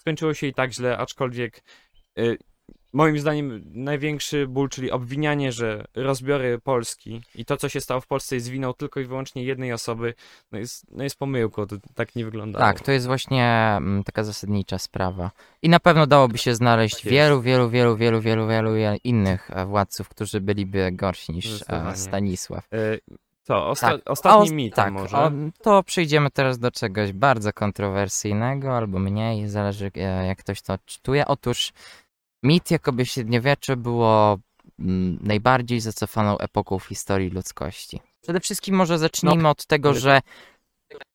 [0.06, 1.64] Skończyło się i tak źle, aczkolwiek
[2.20, 2.38] y,
[2.94, 8.08] moim zdaniem największy ból, czyli obwinianie, że rozbiory Polski i to, co się stało w
[8.08, 10.14] Polsce jest winą tylko i wyłącznie jednej osoby,
[10.52, 12.60] no jest, no jest pomyłką, to tak nie wygląda.
[12.60, 13.46] Tak, to jest właśnie
[13.78, 15.32] mm, taka zasadnicza sprawa.
[15.62, 18.72] I na pewno dałoby się znaleźć Tak wielu, wielu, wielu, wielu, wielu, wielu
[19.04, 21.98] innych e, władców, którzy byliby gorsi niż e, Zdecydowanie.
[21.98, 22.68] Stanisław.
[23.48, 25.18] Co, osta- Tak, ostatni A os- mit tak, może?
[25.18, 25.32] o,
[25.62, 31.26] to przejdziemy teraz do czegoś bardzo kontrowersyjnego, albo mniej, zależy e, jak ktoś to odczytuje.
[31.28, 31.74] Otóż
[32.44, 34.38] mit, jakoby średniowiecze było
[34.80, 38.00] mm, najbardziej zacofaną epoką w historii ludzkości.
[38.22, 40.22] Przede wszystkim może zacznijmy od tego, ale- że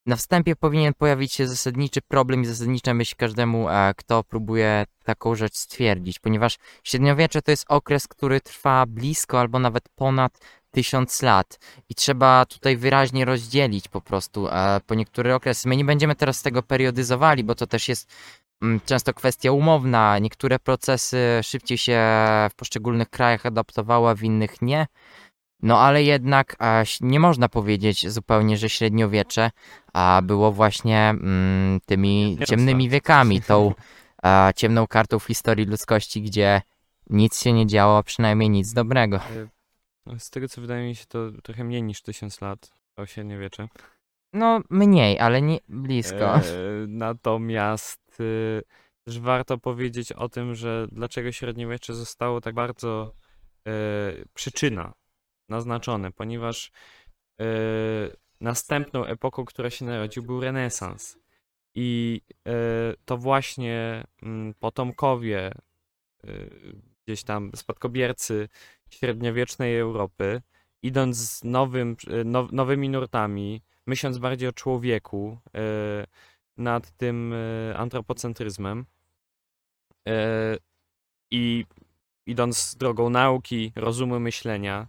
[0.06, 5.34] na wstępie powinien pojawić się zasadniczy problem i zasadnicza myśl każdemu, e, kto próbuje taką
[5.34, 10.38] rzecz stwierdzić, ponieważ średniowiecze to jest okres, który trwa blisko albo nawet ponad
[10.70, 11.58] tysiąc lat
[11.88, 15.68] i trzeba tutaj wyraźnie rozdzielić po prostu e, po niektóre okresy.
[15.68, 18.12] My nie będziemy teraz tego periodyzowali, bo to też jest
[18.62, 20.18] mm, często kwestia umowna.
[20.18, 22.00] Niektóre procesy szybciej się
[22.50, 24.86] w poszczególnych krajach adaptowały, w innych nie.
[25.62, 29.50] No ale jednak e, nie można powiedzieć zupełnie, że średniowiecze
[29.92, 33.74] a było właśnie mm, tymi ciemnymi wiekami, tą
[34.24, 36.62] e, ciemną kartą w historii ludzkości, gdzie
[37.10, 39.20] nic się nie działo, a przynajmniej nic dobrego.
[40.06, 43.68] No, Z tego, co wydaje mi się, to trochę mniej niż tysiąc lat, to średniowiecze.
[44.32, 46.36] No mniej, ale nie blisko.
[46.36, 46.42] E,
[46.88, 48.62] natomiast y,
[49.04, 53.14] też warto powiedzieć o tym, że dlaczego średniowiecze zostało tak bardzo
[53.68, 53.72] e,
[54.34, 54.92] przyczyna
[55.48, 56.70] naznaczone, ponieważ
[57.40, 57.44] e,
[58.40, 61.18] następną epoką, która się narodził, był renesans.
[61.74, 62.52] I e,
[63.04, 65.52] to właśnie mm, potomkowie,
[66.24, 66.30] e,
[67.06, 68.48] gdzieś tam spadkobiercy
[68.90, 70.42] średniowiecznej Europy,
[70.82, 75.60] idąc z nowym, e, now, nowymi nurtami, myśląc bardziej o człowieku, e,
[76.56, 78.86] nad tym e, antropocentryzmem
[81.30, 81.64] i
[82.26, 84.86] idąc drogą nauki, rozumu myślenia,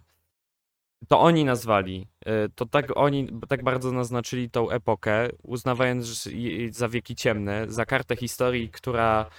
[1.08, 2.08] to oni nazwali,
[2.54, 6.28] to tak oni tak bardzo naznaczyli tą epokę, uznawając
[6.70, 9.30] za wieki ciemne, za kartę historii, która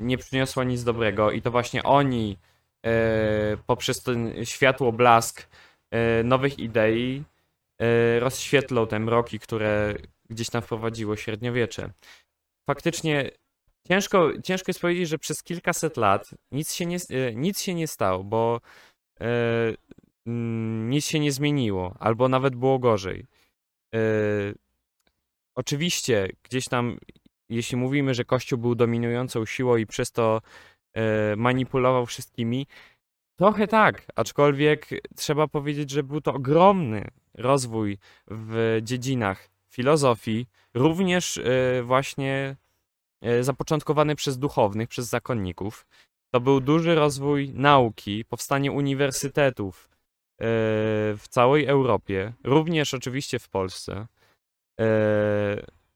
[0.00, 2.38] nie przyniosła nic dobrego i to właśnie oni
[2.86, 5.48] e, poprzez ten światłoblask
[5.90, 7.24] e, nowych idei
[7.78, 9.94] e, rozświetlą te mroki, które
[10.30, 11.90] gdzieś tam wprowadziło średniowiecze.
[12.66, 13.30] Faktycznie
[13.88, 16.98] ciężko, ciężko jest powiedzieć, że przez kilkaset lat nic się nie,
[17.34, 18.60] nic się nie stało, bo
[20.26, 23.26] mm, nic się nie zmieniło, albo nawet było gorzej.
[25.54, 26.98] Oczywiście, gdzieś tam,
[27.50, 30.40] jeśli mówimy, że Kościół był dominującą siłą i przez to
[30.92, 32.66] e, manipulował wszystkimi,
[33.36, 41.82] trochę tak, aczkolwiek trzeba powiedzieć, że był to ogromny rozwój w dziedzinach filozofii, również e,
[41.82, 42.56] właśnie
[43.22, 45.86] e, zapoczątkowany przez duchownych, przez zakonników.
[46.30, 49.90] To był duży rozwój nauki, powstanie uniwersytetów
[51.16, 54.06] w całej Europie, również oczywiście w Polsce.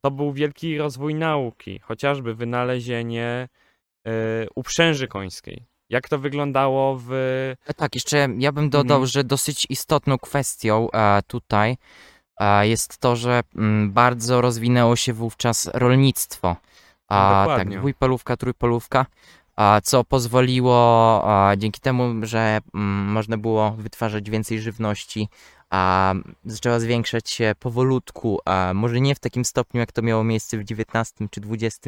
[0.04, 3.48] To był wielki rozwój nauki, chociażby wynalezienie
[4.06, 4.10] e,
[4.54, 5.66] uprzęży końskiej.
[5.90, 7.12] Jak to wyglądało w
[7.66, 9.06] E, Tak, jeszcze ja bym dodał, Mhm.
[9.06, 11.76] że dosyć istotną kwestią e, tutaj
[12.40, 16.56] e, jest to, że mm, bardzo rozwinęło się wówczas rolnictwo.
[17.08, 17.78] A, tak, dokładnie.
[17.78, 19.06] dwójpolówka, trójpolówka,
[19.56, 20.76] a, co pozwoliło
[21.24, 25.28] a, dzięki temu, że mm, można było wytwarzać więcej żywności,
[25.74, 26.14] a
[26.44, 28.40] zaczęła zwiększać się powolutku,
[28.74, 31.78] może nie w takim stopniu, jak to miało miejsce w XIX czy XX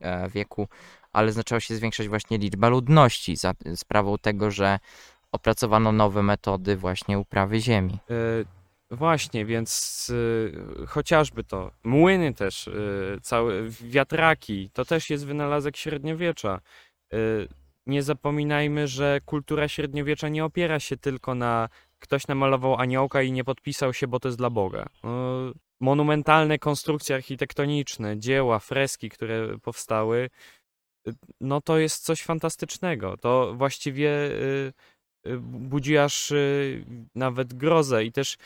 [0.00, 0.68] e, wieku,
[1.12, 4.78] ale zaczęła się zwiększać właśnie liczba ludności za sprawą tego, że
[5.32, 7.98] opracowano nowe metody właśnie uprawy ziemi.
[8.10, 10.12] E, Właśnie, więc
[10.82, 12.72] e, chociażby to, młyny też, e,
[13.22, 16.60] całe wiatraki, to też jest wynalazek średniowiecza.
[17.86, 21.68] Nie zapominajmy, że kultura średniowiecza nie opiera się tylko na
[22.04, 24.86] ktoś namalował aniołka i nie podpisał się, bo to jest dla Boga.
[25.02, 30.30] No, monumentalne konstrukcje architektoniczne, dzieła, freski, które powstały,
[31.40, 33.16] no to jest coś fantastycznego.
[33.16, 36.36] To właściwie e, e, budzi aż e,
[37.14, 38.36] nawet grozę i też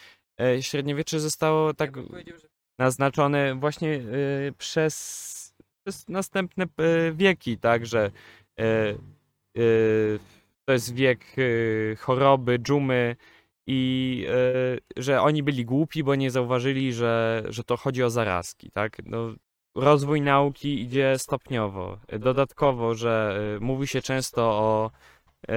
[0.40, 1.90] e, średniowiecze zostało tak
[2.78, 4.02] naznaczone właśnie
[4.58, 5.54] przez,
[5.86, 6.66] przez następne
[7.12, 8.10] wieki, tak, że
[8.60, 8.94] e,
[10.64, 11.24] to jest wiek
[11.98, 13.16] choroby, dżumy
[13.70, 18.70] i e, że oni byli głupi, bo nie zauważyli, że, że to chodzi o zarazki,
[18.70, 18.96] tak.
[19.04, 19.34] No,
[19.74, 21.98] rozwój nauki idzie stopniowo.
[22.18, 24.90] Dodatkowo, że e, mówi się często o
[25.48, 25.54] e,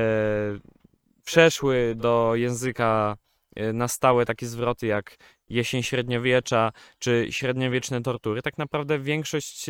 [1.23, 3.17] przeszły do języka
[3.73, 5.17] na stałe takie zwroty jak
[5.49, 8.41] jesień średniowiecza czy średniowieczne tortury.
[8.41, 9.65] Tak naprawdę większość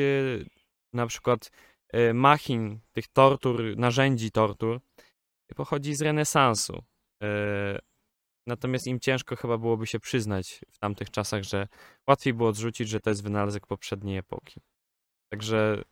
[0.93, 1.51] na przykład
[2.13, 4.79] machin, tych tortur, narzędzi tortur
[5.55, 6.83] pochodzi z renesansu.
[8.47, 11.67] Natomiast im ciężko chyba byłoby się przyznać w tamtych czasach, że
[12.07, 14.61] łatwiej było odrzucić, że to jest wynalazek poprzedniej epoki.
[15.29, 15.83] Także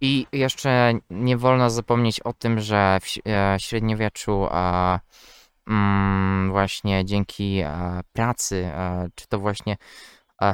[0.00, 5.00] I jeszcze nie wolno zapomnieć o tym, że w e, średniowieczu e,
[5.66, 9.76] mm, właśnie dzięki e, pracy, e, czy to właśnie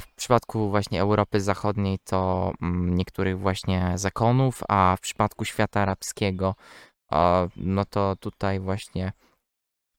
[0.01, 6.55] w przypadku właśnie Europy Zachodniej to mm, niektórych właśnie zakonów, a w przypadku świata arabskiego
[7.57, 9.13] no to tutaj właśnie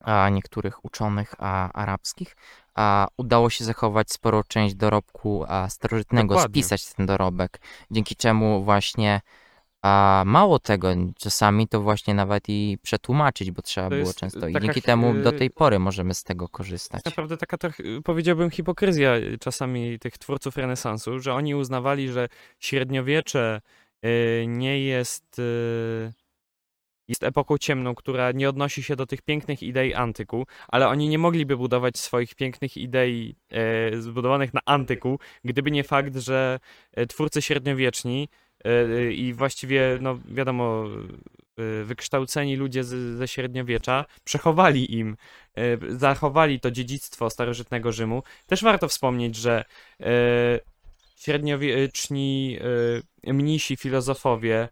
[0.05, 2.35] a niektórych uczonych a, arabskich
[2.75, 6.63] a, udało się zachować sporą część dorobku a, starożytnego, Dokładnie.
[6.63, 7.59] spisać ten dorobek,
[7.91, 9.21] dzięki czemu właśnie
[9.81, 14.53] a, mało tego, czasami to właśnie nawet i przetłumaczyć, bo trzeba było jest często i
[14.61, 17.05] dzięki temu do y- tej pory możemy z tego korzystać.
[17.05, 22.29] naprawdę taka trochę, powiedziałbym, hipokryzja y, czasami tych twórców renesansu, że oni uznawali, że
[22.59, 23.61] średniowiecze
[24.47, 25.41] nie jest,
[27.07, 31.17] jest epoką ciemną, która nie odnosi się do tych pięknych idei antyku, ale oni nie
[31.17, 36.59] mogliby budować swoich pięknych idei e, zbudowanych na antyku, gdyby nie fakt, że
[36.93, 38.29] e, twórcy średniowieczni
[38.65, 40.85] e, i właściwie, no wiadomo,
[41.57, 45.17] e, wykształceni ludzie z, ze średniowiecza przechowali im,
[45.55, 48.23] e, zachowali to dziedzictwo starożytnego Rzymu.
[48.47, 49.63] Też warto wspomnieć, że
[49.99, 50.59] e,
[51.15, 52.57] średniowieczni
[53.27, 54.69] e, mnisi, filozofowie, e,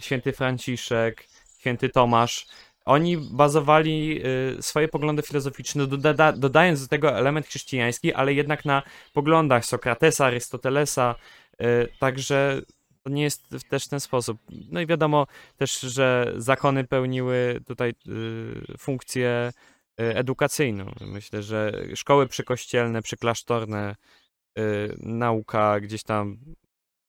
[0.00, 1.26] święty Franciszek,
[1.58, 2.46] święty Tomasz,
[2.86, 4.22] oni bazowali
[4.58, 10.26] e, swoje poglądy filozoficzne, doda, dodając do tego element chrześcijański, ale jednak na poglądach Sokratesa,
[10.26, 11.14] Arystotelesa,
[11.58, 12.60] e, także
[13.02, 14.38] to nie jest też ten sposób.
[14.70, 17.92] No i wiadomo też, że zakony pełniły tutaj
[18.78, 19.52] funkcję
[19.96, 20.92] edukacyjną.
[21.00, 23.96] Myślę, że szkoły przykościelne, przyklasztorne,
[24.98, 26.38] nauka gdzieś tam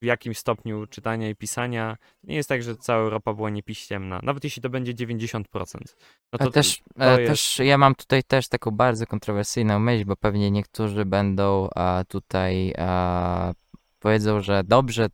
[0.01, 1.97] w jakimś stopniu czytania i pisania.
[2.23, 4.19] Nie jest tak, że cała Europa była niepiśmienna.
[4.23, 5.43] Nawet jeśli to będzie 90%.
[5.53, 5.83] No
[6.31, 10.05] A to też, to e, jest- też ja mam tutaj też taką bardzo kontrowersyjną myśl,
[10.05, 13.53] bo pewnie niektórzy będą e, tutaj e,
[13.99, 15.09] powiedzą, że dobrze,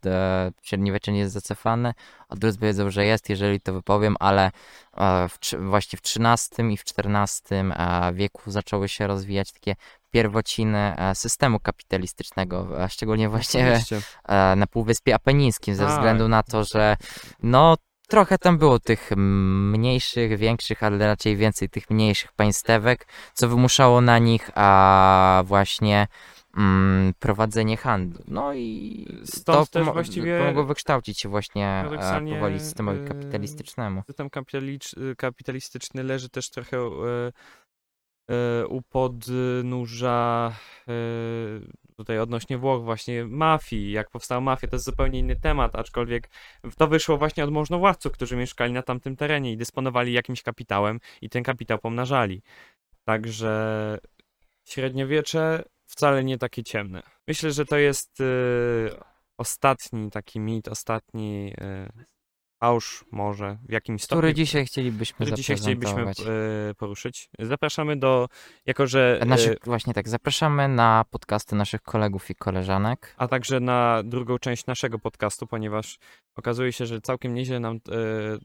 [0.62, 1.94] średniowiecze nie jest zacofane,
[2.30, 4.52] a drudzy powiedzą, że jest, jeżeli to wypowiem, ale
[4.98, 9.76] e, w, właśnie w XIII i w XIV e, wieku zaczęły się rozwijać takie
[10.14, 14.02] pierwociny e, systemu kapitalistycznego, a szczególnie właśnie Oczywiście.
[14.26, 15.94] e, na Półwyspie Apenińskim, ze Tak.
[15.94, 16.98] względu na to, że
[17.44, 17.76] no
[18.08, 24.20] trochę tam było tych mniejszych, większych, ale raczej więcej tych mniejszych państewek, co wymuszało na
[24.20, 26.08] nich a właśnie
[26.58, 28.24] mm, prowadzenie handlu.
[28.28, 34.04] No i Stąd to też właściwie pomogło wykształcić się właśnie e, powoli systemowi e, kapitalistycznemu.
[34.08, 36.78] system kapitalicz- kapitalistyczny leży też trochę
[38.70, 40.52] u podnóża
[40.88, 40.94] e,
[41.96, 46.30] tutaj odnośnie Włoch właśnie mafii, jak powstała mafia, to jest zupełnie inny temat, aczkolwiek
[46.78, 51.30] to wyszło właśnie od możnowładców, którzy mieszkali na tamtym terenie i dysponowali jakimś kapitałem i
[51.30, 52.42] ten kapitał pomnażali.
[53.04, 53.98] Także
[54.66, 57.04] średniowiecze wcale nie takie ciemne.
[57.28, 58.26] Myślę, że to jest e,
[59.38, 61.54] ostatni taki mit, ostatni
[62.64, 64.20] e, fałsz może w jakimś stopniu.
[64.20, 67.30] Który dzisiaj chcielibyśmy który dzisiaj chcielibyśmy e, poruszyć.
[67.40, 68.28] Zapraszamy do,
[68.66, 73.16] jako że, e, Naszych, właśnie tak, zapraszamy na podcasty naszych kolegów i koleżanek.
[73.18, 76.00] a także na drugą część naszego podcastu, ponieważ
[76.36, 77.80] okazuje się, że całkiem nieźle nam e,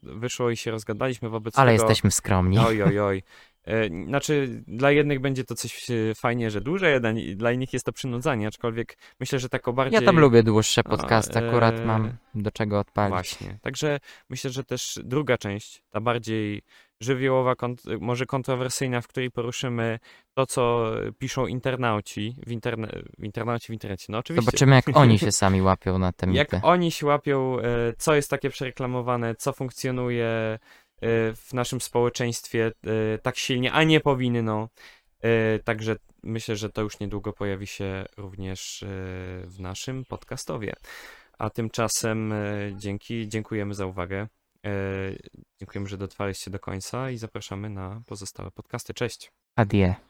[0.02, 1.82] wyszło i się rozgadaliśmy wobec Ale tego.
[1.82, 2.58] jesteśmy skromni.
[2.58, 3.22] Oj, oj, oj.
[3.68, 7.00] E, Znaczy, dla jednych będzie to coś e, fajnie, że dłużej,
[7.36, 10.00] dla- innych jest to przynudzanie, aczkolwiek myślę, że tak o bardziej...
[10.00, 13.12] Ja tam lubię dłuższe podcasty, akurat e, mam do czego odpalić.
[13.12, 13.58] Właśnie.
[13.62, 14.00] Także
[14.30, 16.62] myślę, że też druga część, ta bardziej
[17.00, 19.98] żywiołowa, kont- może kontrowersyjna, w której poruszymy
[20.34, 24.06] to, co piszą internauci w, interne- w internaucie, w internecie.
[24.08, 24.44] No oczywiście.
[24.44, 27.56] Zobaczymy, jak oni się sami łapią na te Jak oni się łapią,
[27.98, 30.58] co jest takie przereklamowane, co funkcjonuje
[31.36, 32.72] w naszym społeczeństwie
[33.14, 34.68] e, tak silnie, a nie powinno.
[35.20, 38.86] E, Także myślę, że to już niedługo pojawi się również e,
[39.46, 40.74] w naszym podcastowie.
[41.38, 42.36] A tymczasem e,
[42.76, 44.28] dzięki, dziękujemy za uwagę.
[44.66, 44.70] E,
[45.58, 48.94] Dziękujemy, że dotrwaliście do końca i zapraszamy na pozostałe podcasty.
[48.94, 49.32] Cześć!
[49.56, 50.07] Adie.